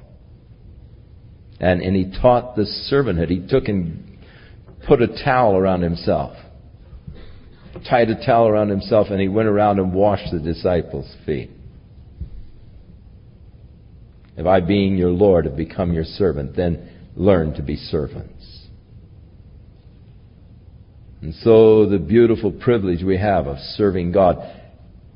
And, 1.58 1.82
and 1.82 1.94
he 1.94 2.10
taught 2.20 2.56
the 2.56 2.66
servanthood. 2.90 3.28
He 3.28 3.46
took 3.46 3.68
and 3.68 4.18
put 4.86 5.02
a 5.02 5.08
towel 5.24 5.56
around 5.56 5.82
himself, 5.82 6.36
tied 7.88 8.08
a 8.08 8.24
towel 8.24 8.48
around 8.48 8.70
himself, 8.70 9.08
and 9.10 9.20
he 9.20 9.28
went 9.28 9.48
around 9.48 9.78
and 9.78 9.92
washed 9.92 10.32
the 10.32 10.38
disciples' 10.38 11.14
feet. 11.26 11.50
If 14.36 14.46
I, 14.46 14.60
being 14.60 14.96
your 14.96 15.10
Lord, 15.10 15.44
have 15.44 15.56
become 15.56 15.92
your 15.92 16.04
servant, 16.04 16.56
then 16.56 16.88
learn 17.14 17.52
to 17.54 17.62
be 17.62 17.76
servants. 17.76 18.39
And 21.22 21.34
so 21.42 21.86
the 21.86 21.98
beautiful 21.98 22.50
privilege 22.50 23.02
we 23.02 23.18
have 23.18 23.46
of 23.46 23.58
serving 23.76 24.12
God 24.12 24.38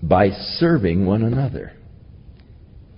by 0.02 0.30
serving 0.58 1.06
one 1.06 1.22
another. 1.22 1.72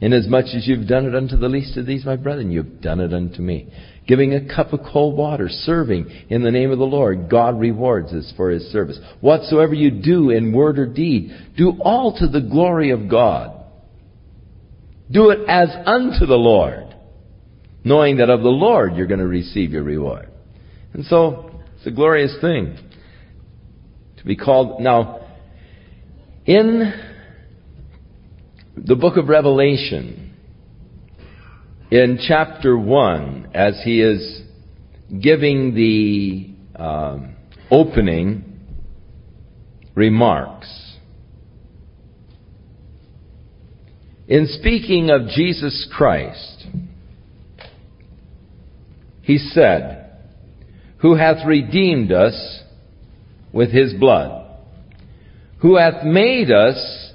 Inasmuch 0.01 0.47
as 0.55 0.67
you've 0.67 0.89
done 0.89 1.07
it 1.07 1.15
unto 1.15 1.37
the 1.37 1.49
least 1.49 1.77
of 1.77 1.87
these, 1.87 2.05
my 2.05 2.17
brethren, 2.17 2.51
you've 2.51 2.83
done 2.83 3.01
it 3.01 3.15
unto 3.15 3.41
me. 3.41 3.73
Giving 4.07 4.35
a 4.35 4.55
cup 4.55 4.73
of 4.73 4.81
cold 4.93 5.17
water, 5.17 5.49
serving 5.49 6.27
in 6.29 6.43
the 6.43 6.51
name 6.51 6.71
of 6.71 6.79
the 6.79 6.85
Lord, 6.85 7.31
God 7.31 7.59
rewards 7.59 8.13
us 8.13 8.33
for 8.37 8.51
his 8.51 8.65
service. 8.71 8.99
Whatsoever 9.21 9.73
you 9.73 9.91
do 9.91 10.31
in 10.31 10.53
word 10.53 10.79
or 10.79 10.87
deed, 10.87 11.31
do 11.57 11.79
all 11.81 12.17
to 12.19 12.27
the 12.27 12.41
glory 12.41 12.91
of 12.91 13.09
God. 13.09 13.53
Do 15.11 15.31
it 15.31 15.49
as 15.49 15.71
unto 15.87 16.27
the 16.27 16.35
Lord, 16.35 16.95
knowing 17.85 18.19
that 18.19 18.31
of 18.31 18.43
the 18.43 18.49
Lord 18.49 18.97
you're 18.97 19.07
going 19.07 19.21
to 19.21 19.27
receive 19.27 19.73
your 19.73 19.85
reward. 19.85 20.29
And 20.93 21.05
so, 21.07 21.63
it's 21.77 21.87
a 21.87 21.91
glorious 21.91 22.37
thing 22.41 22.77
be 24.27 24.37
called. 24.37 24.81
Now, 24.81 25.21
in 26.45 26.93
the 28.77 28.97
book 28.97 29.17
of 29.17 29.29
Revelation, 29.29 30.35
in 31.93 32.19
chapter 32.27 32.77
1, 32.77 33.51
as 33.55 33.81
he 33.85 34.03
is 34.03 34.43
giving 35.23 35.75
the 35.75 36.51
um, 36.83 37.37
opening 37.71 38.45
remarks, 39.95 40.97
in 44.27 44.49
speaking 44.49 45.09
of 45.09 45.29
Jesus 45.29 45.89
Christ, 45.97 46.67
he 49.23 49.39
said, 49.39 50.19
Who 50.99 51.15
hath 51.15 51.47
redeemed 51.47 52.11
us 52.11 52.63
with 53.57 53.73
his 53.73 53.95
blood 53.95 54.47
who 55.61 55.77
hath 55.77 56.05
made 56.05 56.51
us 56.51 57.13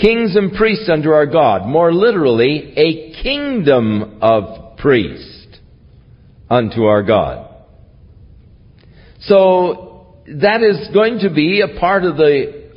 kings 0.00 0.36
and 0.36 0.52
priests 0.52 0.88
unto 0.88 1.10
our 1.10 1.26
God. 1.26 1.66
More 1.66 1.92
literally, 1.92 2.72
a 2.76 3.22
kingdom 3.22 4.18
of 4.22 4.76
priests 4.78 5.58
unto 6.48 6.84
our 6.84 7.02
God. 7.02 7.52
So, 9.22 10.14
that 10.28 10.62
is 10.62 10.94
going 10.94 11.18
to 11.20 11.30
be 11.30 11.60
a 11.60 11.78
part 11.80 12.04
of 12.04 12.16
the 12.16 12.70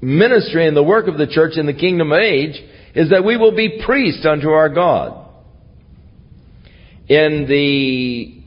ministry 0.00 0.68
and 0.68 0.76
the 0.76 0.82
work 0.82 1.08
of 1.08 1.18
the 1.18 1.26
church 1.26 1.56
in 1.56 1.66
the 1.66 1.72
kingdom 1.72 2.12
age, 2.12 2.54
is 2.94 3.10
that 3.10 3.24
we 3.24 3.36
will 3.36 3.56
be 3.56 3.82
priests 3.84 4.24
unto 4.24 4.50
our 4.50 4.68
God. 4.68 5.28
In 7.08 7.46
the 7.48 8.43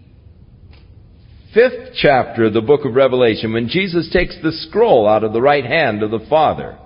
fifth 1.57 1.95
chapter 1.99 2.45
of 2.45 2.53
the 2.53 2.61
book 2.61 2.85
of 2.85 2.93
Revelation, 2.93 3.51
when 3.51 3.67
Jesus 3.67 4.11
takes 4.13 4.37
the 4.43 4.51
scroll 4.51 5.07
out 5.07 5.23
of 5.23 5.33
the 5.33 5.41
right 5.41 5.65
hand 5.65 6.03
of 6.03 6.11
the 6.11 6.25
Father, 6.29 6.77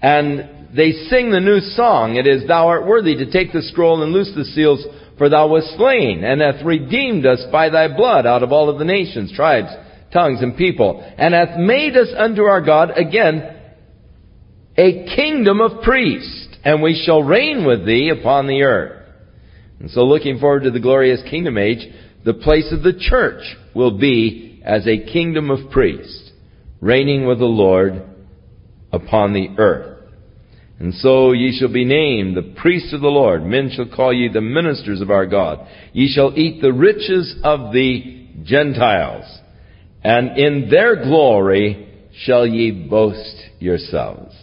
and 0.00 0.68
they 0.76 0.92
sing 0.92 1.32
the 1.32 1.40
new 1.40 1.58
song, 1.58 2.14
it 2.14 2.28
is, 2.28 2.46
Thou 2.46 2.68
art 2.68 2.86
worthy 2.86 3.16
to 3.16 3.32
take 3.32 3.52
the 3.52 3.62
scroll 3.62 4.04
and 4.04 4.12
loose 4.12 4.30
the 4.36 4.44
seals, 4.44 4.86
for 5.18 5.28
thou 5.28 5.48
wast 5.48 5.76
slain, 5.76 6.22
and 6.22 6.40
hath 6.40 6.64
redeemed 6.64 7.26
us 7.26 7.42
by 7.50 7.70
thy 7.70 7.88
blood 7.88 8.24
out 8.24 8.44
of 8.44 8.52
all 8.52 8.70
of 8.70 8.78
the 8.78 8.84
nations, 8.84 9.32
tribes, 9.34 9.70
tongues, 10.12 10.40
and 10.40 10.56
people, 10.56 11.02
and 11.18 11.34
hath 11.34 11.58
made 11.58 11.96
us 11.96 12.14
unto 12.16 12.42
our 12.42 12.60
God, 12.60 12.96
again, 12.96 13.52
a 14.76 15.06
kingdom 15.16 15.60
of 15.60 15.82
priests, 15.82 16.46
and 16.64 16.80
we 16.80 17.02
shall 17.04 17.24
reign 17.24 17.66
with 17.66 17.84
thee 17.84 18.10
upon 18.10 18.46
the 18.46 18.62
earth. 18.62 19.02
And 19.80 19.90
so 19.90 20.04
looking 20.04 20.38
forward 20.38 20.62
to 20.62 20.70
the 20.70 20.80
glorious 20.80 21.22
kingdom 21.28 21.58
age, 21.58 21.86
the 22.26 22.34
place 22.34 22.72
of 22.72 22.82
the 22.82 22.98
church 22.98 23.44
will 23.72 23.96
be 23.96 24.60
as 24.64 24.84
a 24.86 25.12
kingdom 25.12 25.48
of 25.48 25.70
priests, 25.70 26.32
reigning 26.80 27.24
with 27.24 27.38
the 27.38 27.44
Lord 27.44 28.02
upon 28.90 29.32
the 29.32 29.54
earth. 29.58 30.00
And 30.80 30.92
so 30.92 31.30
ye 31.30 31.56
shall 31.56 31.72
be 31.72 31.84
named 31.84 32.36
the 32.36 32.54
priests 32.60 32.92
of 32.92 33.00
the 33.00 33.06
Lord. 33.06 33.44
Men 33.44 33.70
shall 33.72 33.88
call 33.88 34.12
ye 34.12 34.28
the 34.28 34.40
ministers 34.40 35.00
of 35.00 35.08
our 35.08 35.24
God. 35.24 35.68
Ye 35.92 36.12
shall 36.12 36.36
eat 36.36 36.60
the 36.60 36.72
riches 36.72 37.36
of 37.44 37.72
the 37.72 38.26
Gentiles. 38.42 39.24
And 40.02 40.36
in 40.36 40.68
their 40.68 41.04
glory 41.04 42.08
shall 42.24 42.44
ye 42.44 42.88
boast 42.90 43.36
yourselves. 43.60 44.34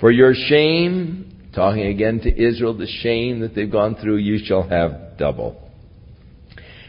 For 0.00 0.10
your 0.10 0.32
shame, 0.34 1.50
talking 1.54 1.88
again 1.88 2.20
to 2.20 2.42
Israel, 2.42 2.72
the 2.72 2.86
shame 2.86 3.40
that 3.40 3.54
they've 3.54 3.70
gone 3.70 3.96
through, 3.96 4.16
you 4.16 4.38
shall 4.42 4.66
have 4.66 5.18
double. 5.18 5.69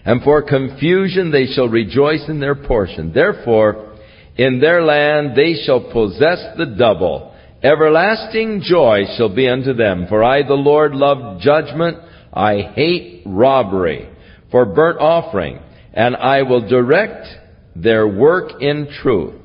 And 0.05 0.23
for 0.23 0.41
confusion 0.41 1.31
they 1.31 1.45
shall 1.45 1.67
rejoice 1.67 2.27
in 2.27 2.39
their 2.39 2.55
portion. 2.55 3.13
Therefore, 3.13 3.97
in 4.35 4.59
their 4.59 4.83
land 4.83 5.35
they 5.35 5.53
shall 5.65 5.91
possess 5.91 6.57
the 6.57 6.75
double. 6.77 7.35
Everlasting 7.63 8.61
joy 8.63 9.03
shall 9.15 9.33
be 9.33 9.47
unto 9.47 9.73
them. 9.73 10.07
For 10.09 10.23
I, 10.23 10.41
the 10.41 10.55
Lord, 10.55 10.95
love 10.95 11.41
judgment. 11.41 11.97
I 12.33 12.71
hate 12.75 13.23
robbery. 13.25 14.09
For 14.49 14.65
burnt 14.65 14.99
offering. 14.99 15.59
And 15.93 16.15
I 16.15 16.41
will 16.41 16.67
direct 16.67 17.27
their 17.75 18.07
work 18.07 18.61
in 18.61 18.87
truth. 19.01 19.35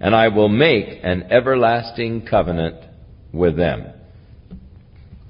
And 0.00 0.14
I 0.14 0.28
will 0.28 0.50
make 0.50 1.00
an 1.02 1.24
everlasting 1.30 2.26
covenant 2.26 2.76
with 3.32 3.56
them. 3.56 3.86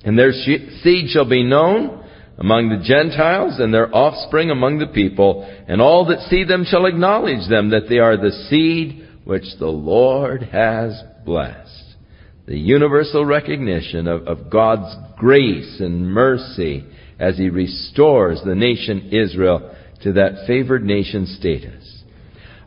And 0.05 0.19
their 0.19 0.33
seed 0.33 1.11
shall 1.11 1.29
be 1.29 1.45
known 1.45 2.05
among 2.39 2.69
the 2.69 2.85
Gentiles 2.85 3.59
and 3.59 3.73
their 3.73 3.95
offspring 3.95 4.51
among 4.51 4.79
the 4.79 4.87
people, 4.87 5.43
and 5.69 5.81
all 5.81 6.07
that 6.07 6.29
see 6.29 6.45
them 6.45 6.65
shall 6.69 6.87
acknowledge 6.87 7.49
them 7.49 7.71
that 7.71 7.89
they 7.89 7.99
are 7.99 8.17
the 8.17 8.47
seed 8.49 9.09
which 9.25 9.45
the 9.59 9.67
Lord 9.67 10.43
has 10.43 11.03
blessed. 11.25 11.97
The 12.47 12.59
universal 12.59 13.25
recognition 13.25 14.07
of, 14.07 14.27
of 14.27 14.51
God's 14.51 14.95
grace 15.19 15.81
and 15.81 16.07
mercy 16.07 16.85
as 17.19 17.37
He 17.37 17.49
restores 17.49 18.41
the 18.45 18.55
nation 18.55 19.11
Israel 19.13 19.75
to 20.03 20.13
that 20.13 20.47
favored 20.47 20.85
nation 20.85 21.27
status. 21.39 21.97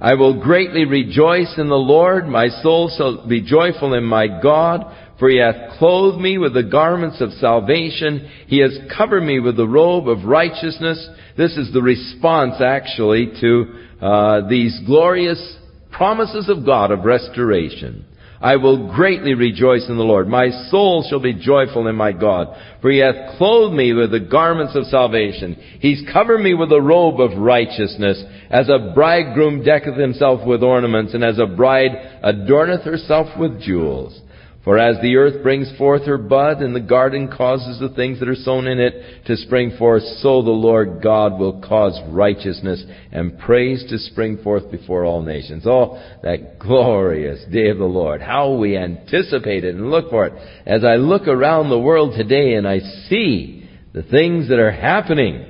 I 0.01 0.15
will 0.15 0.41
greatly 0.41 0.85
rejoice 0.85 1.53
in 1.57 1.67
the 1.67 1.75
Lord. 1.75 2.27
My 2.27 2.47
soul 2.61 2.91
shall 2.95 3.27
be 3.27 3.41
joyful 3.41 3.93
in 3.93 4.03
my 4.03 4.27
God. 4.41 4.95
For 5.19 5.29
he 5.29 5.37
hath 5.37 5.77
clothed 5.77 6.21
me 6.21 6.37
with 6.37 6.53
the 6.53 6.63
garments 6.63 7.19
of 7.19 7.33
salvation. 7.33 8.29
He 8.47 8.59
has 8.59 8.77
covered 8.95 9.23
me 9.23 9.39
with 9.39 9.57
the 9.57 9.67
robe 9.67 10.07
of 10.07 10.23
righteousness. 10.23 11.09
This 11.37 11.57
is 11.57 11.73
the 11.73 11.81
response, 11.81 12.61
actually, 12.61 13.33
to 13.41 13.85
uh, 14.01 14.47
these 14.47 14.79
glorious 14.85 15.57
promises 15.91 16.47
of 16.47 16.65
God 16.65 16.91
of 16.91 17.03
restoration. 17.03 18.05
I 18.41 18.55
will 18.55 18.95
greatly 18.95 19.33
rejoice 19.33 19.85
in 19.89 19.97
the 19.97 20.03
Lord. 20.03 20.29
My 20.29 20.49
soul 20.69 21.05
shall 21.09 21.19
be 21.19 21.33
joyful 21.33 21.87
in 21.87 21.95
my 21.97 22.13
God, 22.13 22.55
for 22.81 22.89
he 22.89 22.99
hath 22.99 23.37
clothed 23.37 23.75
me 23.75 23.91
with 23.91 24.11
the 24.11 24.21
garments 24.21 24.77
of 24.77 24.85
salvation. 24.85 25.57
He's 25.81 26.07
covered 26.13 26.39
me 26.39 26.53
with 26.53 26.71
a 26.71 26.81
robe 26.81 27.19
of 27.19 27.37
righteousness, 27.37 28.23
as 28.49 28.69
a 28.69 28.93
bridegroom 28.95 29.65
decketh 29.65 29.97
himself 29.97 30.47
with 30.47 30.63
ornaments, 30.63 31.13
and 31.13 31.25
as 31.25 31.37
a 31.37 31.47
bride 31.47 31.91
adorneth 32.23 32.85
herself 32.85 33.37
with 33.37 33.61
jewels. 33.61 34.21
For 34.63 34.77
as 34.77 35.01
the 35.01 35.15
earth 35.15 35.41
brings 35.41 35.71
forth 35.77 36.05
her 36.05 36.17
bud, 36.17 36.61
and 36.61 36.75
the 36.75 36.81
garden 36.81 37.29
causes 37.29 37.79
the 37.79 37.95
things 37.95 38.19
that 38.19 38.27
are 38.27 38.35
sown 38.35 38.67
in 38.67 38.77
it 38.77 39.25
to 39.25 39.37
spring 39.37 39.75
forth, 39.79 40.03
so 40.21 40.41
the 40.41 40.51
Lord 40.51 41.01
God 41.01 41.39
will 41.39 41.61
cause 41.61 41.97
righteousness 42.09 42.83
and 43.11 43.39
praise 43.39 43.85
to 43.89 43.97
spring 43.97 44.37
forth 44.43 44.69
before 44.69 45.05
all 45.05 45.21
nations. 45.21 45.63
Oh, 45.65 45.97
that 46.23 46.59
glorious 46.59 47.39
day 47.51 47.69
of 47.69 47.77
the 47.77 47.85
Lord. 47.85 48.21
How 48.21 48.53
we 48.53 48.75
anticipate 48.75 49.63
it 49.63 49.75
and 49.75 49.89
look 49.89 50.09
for 50.09 50.27
it. 50.27 50.33
As 50.65 50.83
I 50.83 50.95
look 50.95 51.27
around 51.27 51.69
the 51.69 51.79
world 51.79 52.15
today 52.17 52.55
and 52.55 52.67
I 52.67 52.79
see 53.07 53.69
the 53.93 54.03
things 54.03 54.49
that 54.49 54.59
are 54.59 54.71
happening, 54.71 55.45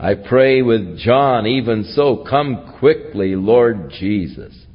I 0.00 0.14
pray 0.14 0.62
with 0.62 0.98
John, 0.98 1.46
even 1.46 1.84
so, 1.94 2.24
come 2.28 2.76
quickly, 2.80 3.36
Lord 3.36 3.90
Jesus. 4.00 4.66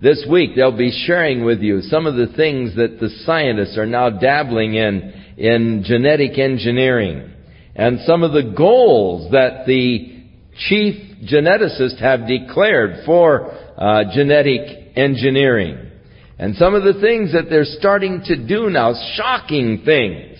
This 0.00 0.24
week 0.30 0.50
they'll 0.54 0.76
be 0.76 0.92
sharing 1.06 1.44
with 1.44 1.60
you 1.60 1.80
some 1.82 2.06
of 2.06 2.14
the 2.14 2.32
things 2.36 2.76
that 2.76 2.98
the 3.00 3.10
scientists 3.24 3.76
are 3.76 3.86
now 3.86 4.10
dabbling 4.10 4.74
in, 4.74 5.12
in 5.36 5.82
genetic 5.84 6.38
engineering. 6.38 7.32
And 7.74 8.00
some 8.06 8.22
of 8.22 8.32
the 8.32 8.54
goals 8.56 9.32
that 9.32 9.66
the 9.66 10.22
chief 10.68 10.94
geneticists 11.24 12.00
have 12.00 12.28
declared 12.28 13.04
for 13.04 13.50
uh, 13.76 14.04
genetic 14.14 14.92
engineering. 14.96 15.90
And 16.38 16.54
some 16.54 16.74
of 16.74 16.84
the 16.84 17.00
things 17.00 17.32
that 17.32 17.50
they're 17.50 17.64
starting 17.64 18.22
to 18.26 18.36
do 18.46 18.70
now, 18.70 18.94
shocking 19.16 19.82
things. 19.84 20.38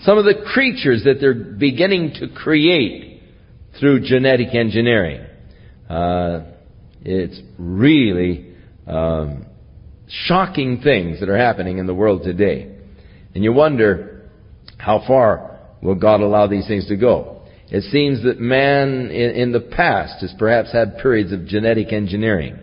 Some 0.00 0.18
of 0.18 0.24
the 0.24 0.44
creatures 0.52 1.04
that 1.04 1.18
they're 1.20 1.34
beginning 1.34 2.14
to 2.18 2.28
create 2.28 3.22
through 3.78 4.00
genetic 4.00 4.54
engineering. 4.54 5.24
Uh, 5.88 6.40
it's 7.04 7.40
really 7.58 8.54
um, 8.86 9.46
shocking 10.08 10.80
things 10.80 11.20
that 11.20 11.28
are 11.28 11.36
happening 11.36 11.78
in 11.78 11.86
the 11.86 11.94
world 11.94 12.22
today. 12.22 12.76
And 13.34 13.44
you 13.44 13.52
wonder, 13.52 14.30
how 14.78 15.02
far 15.06 15.60
will 15.82 15.94
God 15.94 16.20
allow 16.20 16.46
these 16.46 16.66
things 16.66 16.86
to 16.88 16.96
go? 16.96 17.42
It 17.68 17.82
seems 17.90 18.22
that 18.24 18.38
man 18.38 19.10
in, 19.10 19.30
in 19.30 19.52
the 19.52 19.60
past 19.60 20.20
has 20.20 20.34
perhaps 20.38 20.72
had 20.72 20.98
periods 20.98 21.32
of 21.32 21.46
genetic 21.46 21.92
engineering. 21.92 22.58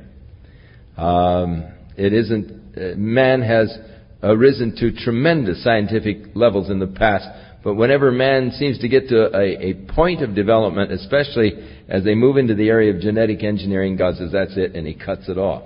Um, 0.98 1.66
it 1.98 2.14
isn't, 2.14 2.78
uh, 2.78 2.96
man 2.98 3.42
has 3.42 3.76
arisen 4.24 4.76
to 4.78 4.92
tremendous 4.92 5.64
scientific 5.64 6.36
levels 6.36 6.70
in 6.70 6.80
the 6.80 6.88
past, 6.88 7.28
but 7.64 7.76
whenever 7.76 8.12
man 8.12 8.52
seems 8.52 8.80
to 8.80 8.88
get 8.88 9.10
to 9.10 9.36
a, 9.36 9.70
a 9.70 9.74
point 9.94 10.22
of 10.22 10.34
development, 10.34 10.92
especially 10.92 11.54
as 11.88 12.04
they 12.04 12.16
move 12.16 12.38
into 12.38 12.56
the 12.56 12.70
area 12.70 12.94
of 12.94 13.02
genetic 13.02 13.44
engineering, 13.44 13.98
God 13.98 14.16
says, 14.16 14.32
that's 14.32 14.58
it, 14.58 14.76
and 14.76 14.88
He 14.88 14.96
cuts 14.96 15.30
it 15.30 15.38
off. 15.38 15.64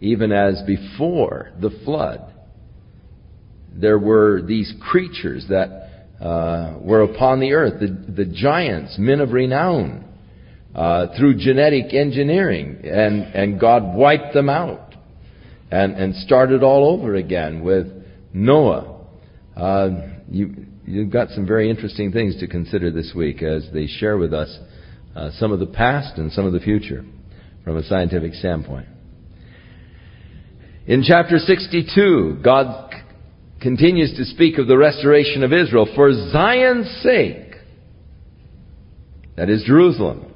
Even 0.00 0.32
as 0.32 0.62
before 0.66 1.50
the 1.60 1.70
flood, 1.84 2.34
there 3.72 3.98
were 3.98 4.42
these 4.42 4.72
creatures 4.80 5.46
that 5.48 5.88
uh, 6.20 6.78
were 6.80 7.02
upon 7.02 7.40
the 7.40 7.52
earth, 7.52 7.80
the, 7.80 7.86
the 8.12 8.24
giants, 8.24 8.96
men 8.98 9.20
of 9.20 9.32
renown, 9.32 10.04
uh, 10.74 11.06
through 11.16 11.38
genetic 11.38 11.94
engineering, 11.94 12.80
and, 12.84 13.22
and 13.34 13.58
God 13.58 13.96
wiped 13.96 14.34
them 14.34 14.48
out 14.48 14.94
and, 15.70 15.94
and 15.94 16.14
started 16.16 16.62
all 16.62 16.92
over 16.92 17.14
again 17.14 17.62
with 17.62 17.86
Noah. 18.32 19.06
Uh, 19.56 19.90
you, 20.30 20.66
you've 20.88 21.10
got 21.10 21.28
some 21.30 21.46
very 21.46 21.70
interesting 21.70 22.12
things 22.12 22.38
to 22.40 22.46
consider 22.46 22.90
this 22.90 23.12
week 23.14 23.42
as 23.42 23.68
they 23.72 23.86
share 23.86 24.16
with 24.16 24.32
us 24.32 24.58
uh, 25.14 25.30
some 25.38 25.52
of 25.52 25.60
the 25.60 25.66
past 25.66 26.18
and 26.18 26.32
some 26.32 26.46
of 26.46 26.52
the 26.52 26.60
future 26.60 27.04
from 27.64 27.76
a 27.76 27.82
scientific 27.84 28.34
standpoint. 28.34 28.86
In 30.86 31.02
chapter 31.02 31.38
62, 31.38 32.40
God 32.42 32.90
c- 32.92 32.98
continues 33.60 34.16
to 34.16 34.24
speak 34.24 34.58
of 34.58 34.66
the 34.66 34.78
restoration 34.78 35.42
of 35.42 35.52
Israel 35.52 35.86
for 35.94 36.10
Zion's 36.30 36.88
sake. 37.02 37.52
That 39.36 39.50
is 39.50 39.64
Jerusalem. 39.64 40.34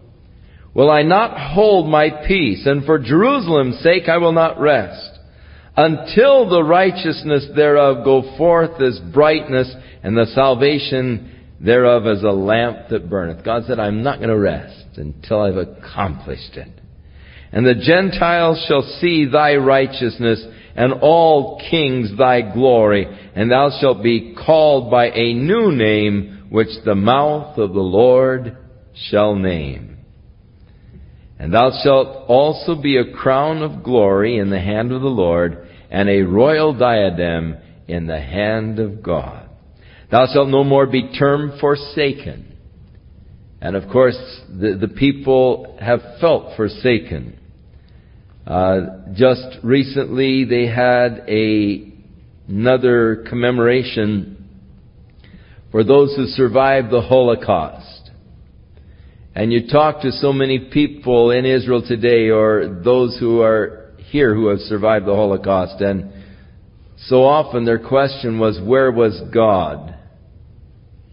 Will 0.75 0.91
I 0.91 1.03
not 1.03 1.39
hold 1.39 1.89
my 1.89 2.11
peace, 2.27 2.67
and 2.67 2.85
for 2.85 2.99
Jerusalem's 2.99 3.81
sake 3.81 4.09
I 4.09 4.19
will 4.19 4.33
not 4.33 4.61
rest, 4.61 5.12
until 5.77 6.49
the 6.49 6.63
righteousness 6.63 7.47
thereof 7.57 8.05
go 8.05 8.37
forth 8.37 8.81
as 8.81 9.01
brightness, 9.13 9.73
and 10.03 10.17
the 10.17 10.27
salvation 10.35 11.41
thereof 11.61 12.07
as 12.07 12.23
a 12.23 12.31
lamp 12.31 12.89
that 12.91 13.09
burneth. 13.09 13.45
God 13.45 13.65
said, 13.67 13.79
I'm 13.79 14.03
not 14.03 14.19
going 14.19 14.31
to 14.31 14.39
rest 14.39 14.85
until 14.97 15.43
I've 15.43 15.57
accomplished 15.57 16.57
it. 16.57 16.69
And 17.53 17.67
the 17.67 17.75
Gentiles 17.75 18.65
shall 18.67 18.83
see 19.01 19.27
thy 19.27 19.57
righteousness, 19.57 20.45
and 20.75 20.95
all 20.95 21.63
kings 21.71 22.17
thy 22.19 22.41
glory, 22.53 23.07
and 23.35 23.51
thou 23.51 23.71
shalt 23.81 24.03
be 24.03 24.35
called 24.35 24.91
by 24.91 25.11
a 25.11 25.35
new 25.35 25.71
name, 25.71 26.49
which 26.51 26.69
the 26.85 26.95
mouth 26.95 27.59
of 27.59 27.73
the 27.73 27.81
Lord 27.81 28.57
shall 29.11 29.35
name. 29.35 29.92
And 31.43 31.53
thou 31.53 31.73
shalt 31.83 32.29
also 32.29 32.81
be 32.81 32.99
a 32.99 33.13
crown 33.13 33.63
of 33.63 33.83
glory 33.83 34.39
in 34.39 34.49
the 34.49 34.61
hand 34.61 34.93
of 34.93 35.03
the 35.03 35.09
Lord, 35.09 35.67
and 35.91 36.09
a 36.09 36.23
royal 36.23 36.73
diadem 36.73 37.57
in 37.89 38.07
the 38.07 38.21
hand 38.21 38.79
of 38.79 39.03
God. 39.03 39.51
Thou 40.09 40.27
shalt 40.33 40.51
no 40.51 40.63
more 40.63 40.87
be 40.87 41.13
termed 41.19 41.59
forsaken. 41.59 42.57
And 43.61 43.75
of 43.75 43.91
course, 43.91 44.17
the, 44.51 44.79
the 44.81 44.87
people 44.87 45.77
have 45.81 45.99
felt 46.21 46.57
forsaken. 46.57 47.41
Uh, 48.47 48.81
just 49.13 49.59
recently, 49.65 50.45
they 50.45 50.69
had 50.69 51.25
a, 51.27 51.93
another 52.47 53.25
commemoration 53.29 54.49
for 55.73 55.83
those 55.83 56.15
who 56.15 56.27
survived 56.27 56.93
the 56.93 57.01
Holocaust. 57.01 58.02
And 59.35 59.53
you 59.53 59.69
talk 59.69 60.03
to 60.03 60.13
so 60.13 60.33
many 60.33 60.59
people 60.59 61.31
in 61.31 61.47
Israel 61.47 61.83
today, 61.87 62.29
or 62.29 62.81
those 62.85 63.17
who 63.19 63.41
are 63.41 63.93
here 64.11 64.35
who 64.35 64.49
have 64.49 64.59
survived 64.61 65.07
the 65.07 65.15
Holocaust, 65.15 65.81
and 65.81 66.13
so 67.07 67.25
often 67.25 67.65
their 67.65 67.79
question 67.79 68.39
was, 68.39 68.61
where 68.63 68.93
was 68.93 69.21
God? 69.33 69.93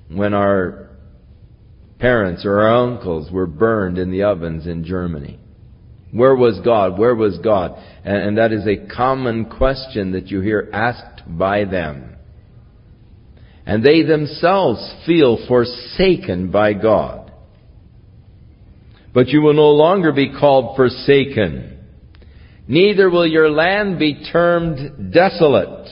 when 0.10 0.34
our 0.34 0.90
parents 2.00 2.46
or 2.46 2.62
our 2.62 2.76
uncles 2.76 3.32
were 3.32 3.48
burned 3.48 3.98
in 3.98 4.12
the 4.12 4.24
ovens 4.24 4.66
in 4.66 4.84
Germany. 4.84 5.40
Where 6.12 6.36
was 6.36 6.60
God? 6.66 6.98
Where 6.98 7.16
was 7.16 7.38
God? 7.38 7.76
And, 8.04 8.18
and, 8.18 8.38
that 8.40 8.52
is 8.52 8.66
a 8.66 8.88
common 8.96 9.46
question 9.46 10.14
that 10.14 10.28
you 10.28 10.42
hear 10.42 10.70
asked 10.74 11.22
by 11.28 11.66
them. 11.66 12.16
And 13.66 13.86
they 13.86 14.02
themselves 14.02 14.96
feel 15.06 15.46
forsaken 15.48 16.50
by 16.50 16.74
God. 16.74 17.19
But 19.14 19.30
you 19.30 19.42
will 19.42 19.54
no 19.54 19.72
longer 19.72 20.12
be 20.12 20.32
called 20.32 20.76
forsaken. 20.76 21.78
Neither 22.68 23.10
will 23.10 23.26
your 23.26 23.50
land 23.50 23.98
be 23.98 24.30
termed 24.32 25.12
desolate. 25.12 25.90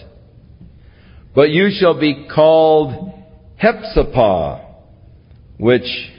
But 1.34 1.50
you 1.50 1.70
shall 1.72 2.00
be 2.00 2.28
called 2.34 3.14
Hephzibah, 3.62 4.66
which 5.58 6.12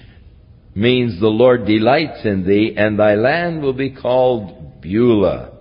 means 0.74 1.20
the 1.20 1.28
Lord 1.28 1.66
delights 1.66 2.24
in 2.24 2.46
thee, 2.46 2.74
and 2.76 2.98
thy 2.98 3.14
land 3.14 3.62
will 3.62 3.72
be 3.72 3.90
called 3.90 4.80
Beulah, 4.80 5.52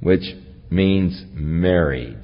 which 0.00 0.24
means 0.70 1.22
married. 1.32 2.23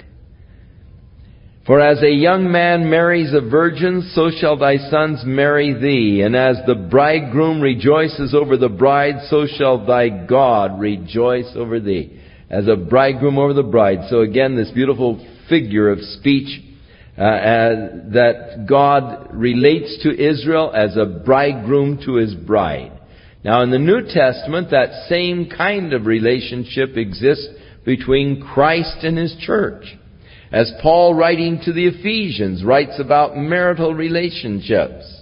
For 1.66 1.78
as 1.78 2.02
a 2.02 2.10
young 2.10 2.50
man 2.50 2.88
marries 2.88 3.34
a 3.34 3.40
virgin, 3.42 4.10
so 4.14 4.30
shall 4.30 4.56
thy 4.56 4.78
sons 4.78 5.22
marry 5.26 5.74
thee. 5.74 6.22
And 6.22 6.34
as 6.34 6.56
the 6.66 6.74
bridegroom 6.74 7.60
rejoices 7.60 8.34
over 8.34 8.56
the 8.56 8.70
bride, 8.70 9.16
so 9.28 9.46
shall 9.46 9.84
thy 9.84 10.08
God 10.08 10.80
rejoice 10.80 11.52
over 11.54 11.78
thee. 11.78 12.18
As 12.48 12.66
a 12.66 12.76
bridegroom 12.76 13.38
over 13.38 13.52
the 13.52 13.62
bride. 13.62 14.08
So 14.08 14.20
again, 14.20 14.56
this 14.56 14.70
beautiful 14.70 15.24
figure 15.50 15.90
of 15.90 16.00
speech 16.00 16.62
uh, 17.18 18.12
that 18.12 18.64
God 18.66 19.28
relates 19.32 20.02
to 20.02 20.10
Israel 20.10 20.72
as 20.74 20.96
a 20.96 21.04
bridegroom 21.04 21.98
to 22.06 22.14
his 22.14 22.34
bride. 22.34 22.92
Now 23.44 23.62
in 23.62 23.70
the 23.70 23.78
New 23.78 24.02
Testament, 24.06 24.70
that 24.70 25.08
same 25.08 25.50
kind 25.50 25.92
of 25.92 26.06
relationship 26.06 26.96
exists 26.96 27.48
between 27.84 28.42
Christ 28.42 29.04
and 29.04 29.18
his 29.18 29.36
church. 29.40 29.84
As 30.52 30.72
Paul 30.82 31.14
writing 31.14 31.60
to 31.64 31.72
the 31.72 31.86
Ephesians 31.86 32.64
writes 32.64 32.98
about 32.98 33.36
marital 33.36 33.94
relationships. 33.94 35.20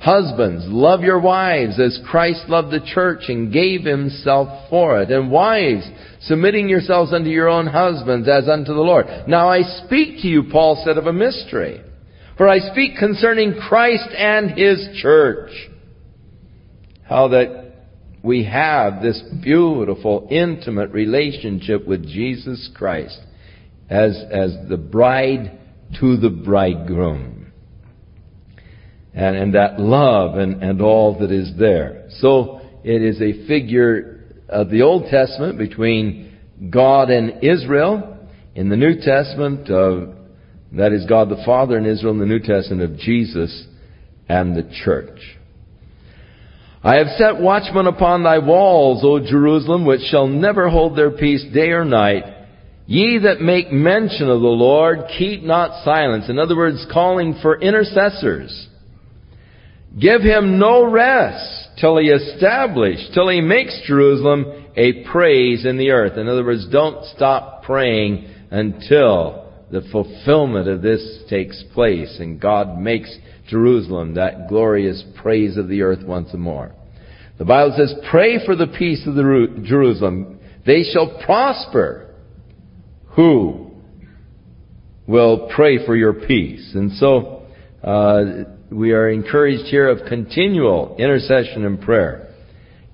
Husbands, 0.00 0.64
love 0.66 1.02
your 1.02 1.20
wives 1.20 1.78
as 1.78 2.00
Christ 2.10 2.48
loved 2.48 2.72
the 2.72 2.80
church 2.94 3.24
and 3.28 3.52
gave 3.52 3.84
himself 3.84 4.70
for 4.70 5.02
it. 5.02 5.10
And 5.10 5.30
wives, 5.30 5.86
submitting 6.22 6.70
yourselves 6.70 7.12
unto 7.12 7.28
your 7.28 7.48
own 7.48 7.66
husbands 7.66 8.26
as 8.26 8.48
unto 8.48 8.72
the 8.72 8.80
Lord. 8.80 9.06
Now 9.28 9.48
I 9.48 9.60
speak 9.84 10.22
to 10.22 10.26
you, 10.26 10.44
Paul 10.50 10.82
said, 10.84 10.96
of 10.96 11.06
a 11.06 11.12
mystery. 11.12 11.82
For 12.38 12.48
I 12.48 12.58
speak 12.58 12.96
concerning 12.98 13.60
Christ 13.68 14.08
and 14.16 14.58
his 14.58 14.88
church. 15.02 15.50
How 17.06 17.28
that 17.28 17.74
we 18.24 18.44
have 18.44 19.02
this 19.02 19.22
beautiful, 19.42 20.26
intimate 20.30 20.92
relationship 20.92 21.86
with 21.86 22.08
Jesus 22.08 22.70
Christ. 22.74 23.18
As, 23.90 24.16
as 24.30 24.56
the 24.68 24.76
bride 24.76 25.58
to 25.98 26.16
the 26.16 26.30
bridegroom. 26.30 27.52
And, 29.12 29.36
and 29.36 29.54
that 29.54 29.80
love 29.80 30.38
and, 30.38 30.62
and 30.62 30.80
all 30.80 31.18
that 31.18 31.32
is 31.32 31.52
there. 31.58 32.06
So 32.20 32.60
it 32.84 33.02
is 33.02 33.20
a 33.20 33.46
figure 33.48 34.38
of 34.48 34.70
the 34.70 34.82
Old 34.82 35.10
Testament 35.10 35.58
between 35.58 36.38
God 36.70 37.10
and 37.10 37.42
Israel. 37.42 38.28
In 38.54 38.68
the 38.68 38.76
New 38.76 39.00
Testament, 39.00 39.68
uh, 39.68 40.14
that 40.72 40.92
is 40.92 41.06
God 41.06 41.28
the 41.28 41.42
Father 41.44 41.76
in 41.76 41.86
Israel. 41.86 42.12
In 42.12 42.20
the 42.20 42.26
New 42.26 42.38
Testament 42.38 42.92
of 42.92 42.98
Jesus 42.98 43.66
and 44.28 44.56
the 44.56 44.70
church. 44.84 45.18
I 46.82 46.96
have 46.96 47.08
set 47.18 47.40
watchmen 47.40 47.86
upon 47.88 48.22
thy 48.22 48.38
walls, 48.38 49.02
O 49.04 49.18
Jerusalem, 49.18 49.84
which 49.84 50.00
shall 50.02 50.28
never 50.28 50.70
hold 50.70 50.96
their 50.96 51.10
peace 51.10 51.44
day 51.52 51.70
or 51.70 51.84
night. 51.84 52.24
Ye 52.90 53.20
that 53.22 53.40
make 53.40 53.70
mention 53.70 54.28
of 54.28 54.40
the 54.40 54.48
Lord, 54.48 55.02
keep 55.16 55.44
not 55.44 55.84
silence. 55.84 56.28
In 56.28 56.40
other 56.40 56.56
words, 56.56 56.84
calling 56.92 57.38
for 57.40 57.60
intercessors. 57.60 58.66
Give 59.96 60.20
him 60.22 60.58
no 60.58 60.90
rest 60.90 61.68
till 61.80 61.98
he 61.98 62.08
establish, 62.08 62.98
till 63.14 63.28
he 63.28 63.40
makes 63.42 63.80
Jerusalem 63.86 64.72
a 64.76 65.04
praise 65.04 65.64
in 65.64 65.78
the 65.78 65.90
earth. 65.90 66.18
In 66.18 66.26
other 66.26 66.44
words, 66.44 66.66
don't 66.72 67.04
stop 67.14 67.62
praying 67.62 68.28
until 68.50 69.52
the 69.70 69.82
fulfillment 69.92 70.66
of 70.66 70.82
this 70.82 71.22
takes 71.30 71.62
place 71.72 72.16
and 72.18 72.40
God 72.40 72.76
makes 72.76 73.16
Jerusalem 73.46 74.14
that 74.14 74.48
glorious 74.48 75.04
praise 75.22 75.56
of 75.56 75.68
the 75.68 75.82
earth 75.82 76.04
once 76.04 76.30
more. 76.34 76.72
The 77.38 77.44
Bible 77.44 77.76
says, 77.78 77.94
pray 78.10 78.44
for 78.44 78.56
the 78.56 78.66
peace 78.66 79.06
of 79.06 79.14
the 79.14 79.62
Jerusalem. 79.64 80.40
They 80.66 80.82
shall 80.82 81.22
prosper. 81.24 82.08
Who 83.16 83.72
will 85.06 85.50
pray 85.54 85.84
for 85.84 85.96
your 85.96 86.12
peace? 86.12 86.72
And 86.74 86.92
so, 86.92 87.42
uh, 87.82 88.24
we 88.70 88.92
are 88.92 89.08
encouraged 89.08 89.64
here 89.64 89.88
of 89.88 90.06
continual 90.08 90.96
intercession 90.98 91.64
and 91.64 91.80
prayer. 91.80 92.28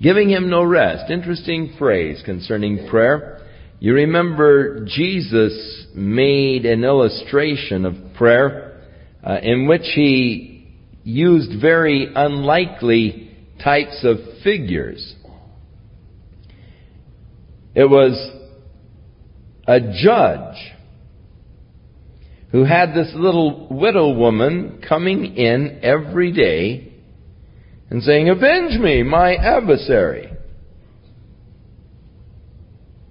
Giving 0.00 0.28
him 0.28 0.48
no 0.48 0.62
rest. 0.62 1.10
Interesting 1.10 1.74
phrase 1.78 2.22
concerning 2.24 2.88
prayer. 2.88 3.46
You 3.78 3.94
remember 3.94 4.86
Jesus 4.86 5.86
made 5.94 6.64
an 6.64 6.82
illustration 6.84 7.84
of 7.84 7.94
prayer 8.14 8.82
uh, 9.22 9.38
in 9.42 9.66
which 9.66 9.84
he 9.94 10.74
used 11.04 11.60
very 11.60 12.08
unlikely 12.14 13.30
types 13.62 14.02
of 14.02 14.16
figures. 14.42 15.14
It 17.74 17.88
was 17.88 18.35
a 19.66 19.80
judge 19.80 20.72
who 22.52 22.64
had 22.64 22.94
this 22.94 23.12
little 23.14 23.68
widow 23.70 24.10
woman 24.12 24.82
coming 24.86 25.36
in 25.36 25.80
every 25.82 26.32
day 26.32 26.92
and 27.90 28.02
saying, 28.02 28.28
Avenge 28.28 28.78
me, 28.80 29.02
my 29.02 29.34
adversary. 29.34 30.32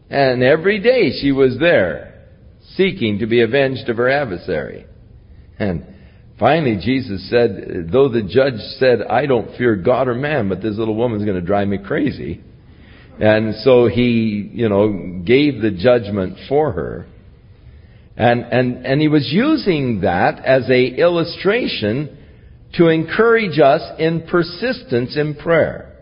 And 0.09 0.43
every 0.43 0.79
day 0.79 1.11
she 1.21 1.31
was 1.31 1.57
there, 1.59 2.25
seeking 2.75 3.19
to 3.19 3.27
be 3.27 3.41
avenged 3.41 3.89
of 3.89 3.97
her 3.97 4.09
adversary. 4.09 4.85
And 5.59 5.85
finally 6.39 6.77
Jesus 6.81 7.29
said, 7.29 7.89
though 7.91 8.09
the 8.09 8.21
judge 8.21 8.59
said, 8.77 9.01
I 9.09 9.25
don't 9.25 9.57
fear 9.57 9.75
God 9.75 10.07
or 10.07 10.15
man, 10.15 10.47
but 10.47 10.61
this 10.61 10.77
little 10.77 10.95
woman's 10.95 11.25
going 11.25 11.39
to 11.39 11.45
drive 11.45 11.67
me 11.67 11.79
crazy. 11.79 12.41
And 13.19 13.55
so 13.63 13.87
he, 13.87 14.49
you 14.53 14.69
know, 14.69 15.21
gave 15.25 15.61
the 15.61 15.71
judgment 15.71 16.37
for 16.49 16.71
her. 16.71 17.07
And, 18.17 18.41
and, 18.43 18.85
and 18.85 19.01
he 19.01 19.07
was 19.07 19.29
using 19.31 20.01
that 20.01 20.43
as 20.43 20.69
a 20.69 20.85
illustration 20.85 22.17
to 22.75 22.87
encourage 22.87 23.59
us 23.59 23.81
in 23.99 24.27
persistence 24.27 25.17
in 25.17 25.35
prayer. 25.35 25.93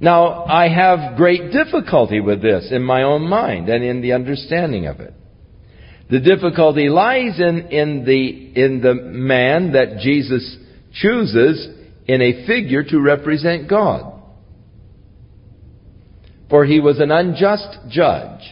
Now, 0.00 0.44
I 0.44 0.68
have 0.68 1.16
great 1.16 1.52
difficulty 1.52 2.20
with 2.20 2.40
this 2.42 2.68
in 2.70 2.82
my 2.82 3.02
own 3.02 3.28
mind 3.28 3.68
and 3.68 3.84
in 3.84 4.00
the 4.00 4.12
understanding 4.12 4.86
of 4.86 5.00
it. 5.00 5.14
The 6.10 6.20
difficulty 6.20 6.88
lies 6.88 7.38
in, 7.38 7.68
in 7.68 8.04
the, 8.04 8.60
in 8.60 8.80
the 8.80 8.94
man 8.94 9.72
that 9.72 9.98
Jesus 10.00 10.56
chooses 10.92 11.68
in 12.06 12.20
a 12.20 12.46
figure 12.46 12.82
to 12.82 12.98
represent 12.98 13.68
God. 13.68 14.19
For 16.50 16.64
he 16.64 16.80
was 16.80 16.98
an 16.98 17.12
unjust 17.12 17.78
judge. 17.88 18.42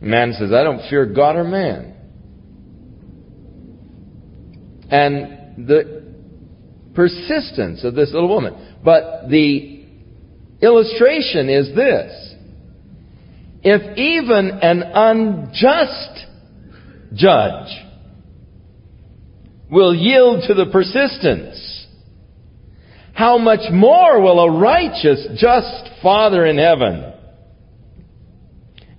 Man 0.00 0.32
says, 0.38 0.52
I 0.52 0.62
don't 0.62 0.88
fear 0.88 1.06
God 1.06 1.34
or 1.36 1.44
man. 1.44 1.94
And 4.90 5.66
the 5.66 6.04
persistence 6.94 7.84
of 7.84 7.94
this 7.94 8.12
little 8.12 8.28
woman. 8.28 8.76
But 8.84 9.28
the 9.28 9.84
illustration 10.62 11.48
is 11.48 11.74
this. 11.74 12.34
If 13.62 13.98
even 13.98 14.50
an 14.62 14.82
unjust 14.82 16.26
judge 17.12 17.84
will 19.70 19.94
yield 19.94 20.44
to 20.46 20.54
the 20.54 20.66
persistence, 20.70 21.67
how 23.18 23.36
much 23.36 23.72
more 23.72 24.20
will 24.20 24.38
a 24.38 24.60
righteous, 24.60 25.26
just 25.34 25.90
Father 26.00 26.46
in 26.46 26.56
heaven 26.56 27.12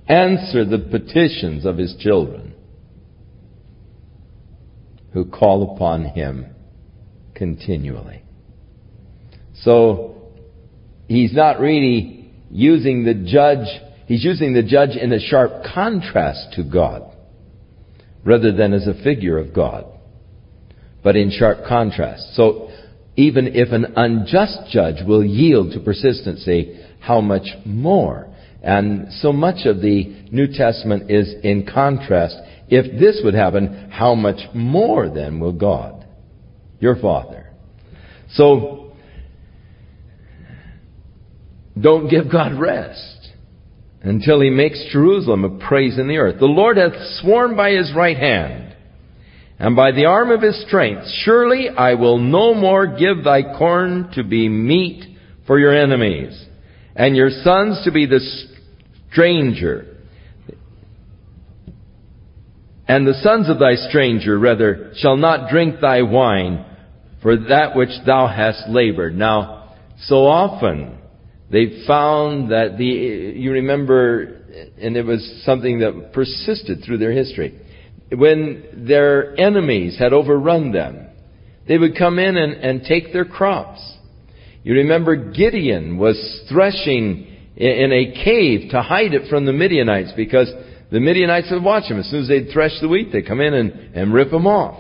answer 0.10 0.66
the 0.66 0.78
petitions 0.92 1.66
of 1.66 1.78
his 1.78 1.96
children 2.02 2.54
who 5.14 5.24
call 5.24 5.74
upon 5.74 6.04
him 6.04 6.48
continually. 7.34 8.22
So, 9.62 10.34
he's 11.08 11.34
not 11.34 11.62
really 11.62 12.34
using 12.52 13.06
the 13.06 13.14
judge, 13.14 13.68
he's 14.06 14.26
using 14.26 14.54
the 14.54 14.64
judge 14.64 14.98
in 14.98 15.14
a 15.14 15.20
sharp 15.22 15.64
contrast 15.74 16.56
to 16.58 16.64
God, 16.66 17.04
rather 18.26 18.52
than 18.52 18.74
as 18.74 18.86
a 18.86 19.02
figure 19.02 19.38
of 19.38 19.54
God, 19.54 19.86
but 21.06 21.16
in 21.16 21.32
sharp 21.32 21.60
contrast. 21.66 22.36
So, 22.36 22.70
even 23.16 23.48
if 23.56 23.72
an 23.72 23.94
unjust 23.96 24.72
judge 24.72 25.06
will 25.06 25.24
yield 25.24 25.74
to 25.74 25.80
persistency, 25.80 26.80
how 27.00 27.22
much 27.22 27.48
more 27.66 28.30
and 28.62 29.08
so 29.14 29.32
much 29.32 29.66
of 29.66 29.82
the 29.82 30.26
New 30.32 30.48
Testament 30.48 31.10
is 31.10 31.34
in 31.44 31.66
contrast. 31.66 32.36
If 32.68 33.00
this 33.00 33.22
would 33.24 33.34
happen, 33.34 33.90
how 33.90 34.16
much 34.16 34.40
more 34.54 35.10
then 35.10 35.40
will 35.40 35.54
God, 35.54 36.06
your 36.80 36.96
Father? 36.98 37.48
So, 38.34 38.92
don't 41.80 42.10
give 42.10 42.32
God 42.32 42.54
rest 42.60 43.30
until 44.02 44.42
he 44.42 44.50
makes 44.50 44.84
Jerusalem 44.92 45.46
a 45.46 45.68
praise 45.68 45.98
in 45.98 46.08
the 46.08 46.18
earth. 46.18 46.40
The 46.40 46.46
Lord 46.46 46.78
hath 46.78 46.94
sworn 47.22 47.56
by 47.56 47.72
his 47.72 47.94
right 47.96 48.18
hand 48.18 48.69
and 49.60 49.76
by 49.76 49.92
the 49.92 50.06
arm 50.06 50.32
of 50.32 50.42
his 50.42 50.62
strength, 50.66 51.06
surely 51.24 51.68
I 51.70 51.96
will 51.96 52.18
no 52.18 52.54
more 52.54 52.88
give 52.88 53.26
thy 53.26 53.44
corn 53.58 54.10
to 54.14 54.24
be 54.24 54.48
meat 54.48 55.04
for 55.46 55.60
your 55.60 55.76
enemies, 55.76 56.46
and 56.96 57.16
your 57.16 57.30
sons 57.30 57.82
to 57.84 57.92
be 57.92 58.06
the 58.06 58.22
stranger. 59.12 59.98
And 62.88 63.06
the 63.06 63.20
sons 63.22 63.50
of 63.50 63.60
thy 63.60 63.76
stranger, 63.76 64.40
rather, 64.40 64.94
shall 64.96 65.18
not 65.18 65.50
drink 65.50 65.82
thy 65.82 66.04
wine 66.04 66.66
for 67.22 67.36
that 67.36 67.76
which 67.76 67.90
thou 68.06 68.28
hast 68.28 68.70
labored. 68.70 69.16
Now, 69.16 69.76
so 70.04 70.26
often 70.26 70.98
they 71.52 71.84
found 71.86 72.52
that 72.52 72.78
the, 72.78 72.86
you 72.86 73.52
remember, 73.52 74.42
and 74.82 74.96
it 74.96 75.06
was 75.06 75.44
something 75.46 75.80
that 75.80 76.14
persisted 76.14 76.84
through 76.86 77.00
their 77.00 77.12
history. 77.12 77.60
When 78.12 78.86
their 78.88 79.40
enemies 79.40 79.98
had 80.00 80.14
overrun 80.14 80.72
them, 80.72 81.08
they 81.68 81.78
would 81.78 81.98
come 81.98 82.18
in 82.18 82.38
and, 82.38 82.54
and 82.54 82.84
take 82.84 83.14
their 83.14 83.26
crops. 83.26 83.80
You 84.64 84.76
remember 84.76 85.32
Gideon 85.32 85.98
was 85.98 86.18
threshing 86.50 87.28
in 87.56 87.92
a 87.92 88.24
cave 88.24 88.72
to 88.72 88.82
hide 88.82 89.14
it 89.14 89.30
from 89.30 89.46
the 89.46 89.54
Midianites 89.54 90.12
because 90.16 90.52
the 90.92 91.00
Midianites 91.00 91.50
would 91.52 91.64
watch 91.64 91.84
him. 91.84 92.00
As 92.00 92.10
soon 92.10 92.24
as 92.24 92.28
they'd 92.28 92.52
thresh 92.52 92.80
the 92.82 92.88
wheat, 92.88 93.12
they'd 93.12 93.28
come 93.28 93.42
in 93.42 93.54
and, 93.54 93.72
and 93.96 94.14
rip 94.14 94.32
them 94.32 94.48
off. 94.48 94.80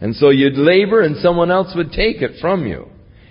And 0.00 0.14
so 0.14 0.30
you'd 0.30 0.56
labor 0.56 1.00
and 1.00 1.16
someone 1.16 1.50
else 1.50 1.72
would 1.74 1.90
take 1.90 2.22
it 2.22 2.40
from 2.40 2.66
you. 2.66 2.88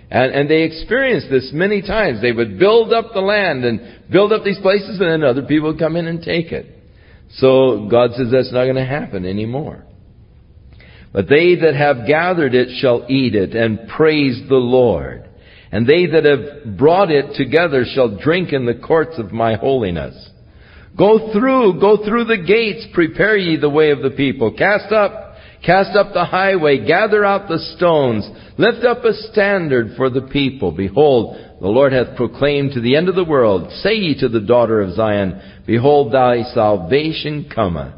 And, 0.09 0.33
and 0.33 0.49
they 0.49 0.63
experienced 0.63 1.29
this 1.29 1.51
many 1.53 1.81
times. 1.81 2.21
They 2.21 2.31
would 2.31 2.59
build 2.59 2.91
up 2.91 3.13
the 3.13 3.21
land 3.21 3.63
and 3.63 4.09
build 4.11 4.33
up 4.33 4.43
these 4.43 4.59
places 4.59 4.99
and 4.99 5.09
then 5.09 5.23
other 5.23 5.43
people 5.43 5.69
would 5.69 5.79
come 5.79 5.95
in 5.95 6.07
and 6.07 6.21
take 6.21 6.51
it. 6.51 6.76
So 7.35 7.87
God 7.89 8.11
says 8.15 8.27
that's 8.31 8.51
not 8.51 8.63
going 8.63 8.75
to 8.75 8.85
happen 8.85 9.25
anymore. 9.25 9.83
But 11.13 11.29
they 11.29 11.55
that 11.55 11.75
have 11.75 12.07
gathered 12.07 12.53
it 12.53 12.79
shall 12.79 13.05
eat 13.09 13.35
it 13.35 13.55
and 13.55 13.87
praise 13.87 14.41
the 14.49 14.55
Lord. 14.55 15.27
And 15.71 15.87
they 15.87 16.05
that 16.05 16.25
have 16.25 16.77
brought 16.77 17.11
it 17.11 17.35
together 17.35 17.85
shall 17.85 18.17
drink 18.17 18.53
in 18.53 18.65
the 18.65 18.75
courts 18.75 19.17
of 19.17 19.31
my 19.31 19.55
holiness. 19.55 20.29
Go 20.97 21.31
through, 21.33 21.79
go 21.79 22.03
through 22.03 22.25
the 22.25 22.43
gates, 22.45 22.87
prepare 22.93 23.37
ye 23.37 23.57
the 23.57 23.69
way 23.69 23.91
of 23.91 24.01
the 24.01 24.11
people. 24.11 24.53
Cast 24.57 24.91
up, 24.91 25.35
cast 25.63 25.95
up 25.95 26.13
the 26.13 26.25
highway, 26.25 26.85
gather 26.85 27.23
out 27.23 27.47
the 27.47 27.59
stones, 27.75 28.27
lift 28.57 28.83
up 28.85 29.03
a 29.03 29.13
standard 29.31 29.95
for 29.95 30.09
the 30.09 30.21
people. 30.21 30.71
Behold, 30.71 31.37
the 31.59 31.67
Lord 31.67 31.91
hath 31.91 32.15
proclaimed 32.15 32.73
to 32.73 32.81
the 32.81 32.95
end 32.95 33.09
of 33.09 33.15
the 33.15 33.23
world, 33.23 33.71
say 33.81 33.95
ye 33.95 34.19
to 34.19 34.29
the 34.29 34.41
daughter 34.41 34.81
of 34.81 34.93
Zion, 34.93 35.41
Behold, 35.65 36.13
thy 36.13 36.43
salvation 36.53 37.49
cometh. 37.53 37.95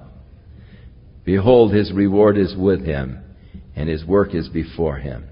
Behold, 1.26 1.74
his 1.74 1.92
reward 1.92 2.38
is 2.38 2.56
with 2.58 2.86
him, 2.86 3.20
and 3.76 3.90
his 3.90 4.06
work 4.06 4.34
is 4.34 4.48
before 4.48 4.98
him. 4.98 5.26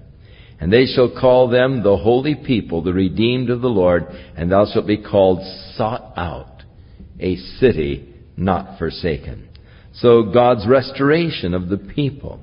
And 0.60 0.72
they 0.72 0.86
shall 0.86 1.10
call 1.18 1.48
them 1.48 1.82
the 1.82 1.96
holy 1.96 2.34
people, 2.34 2.82
the 2.82 2.92
redeemed 2.92 3.48
of 3.48 3.62
the 3.62 3.68
Lord, 3.68 4.04
and 4.36 4.50
thou 4.50 4.66
shalt 4.72 4.86
be 4.86 5.02
called 5.02 5.40
sought 5.76 6.12
out, 6.16 6.62
a 7.18 7.36
city 7.36 8.14
not 8.36 8.78
forsaken. 8.78 9.48
So 9.94 10.30
God's 10.32 10.66
restoration 10.68 11.54
of 11.54 11.68
the 11.68 11.78
people. 11.78 12.40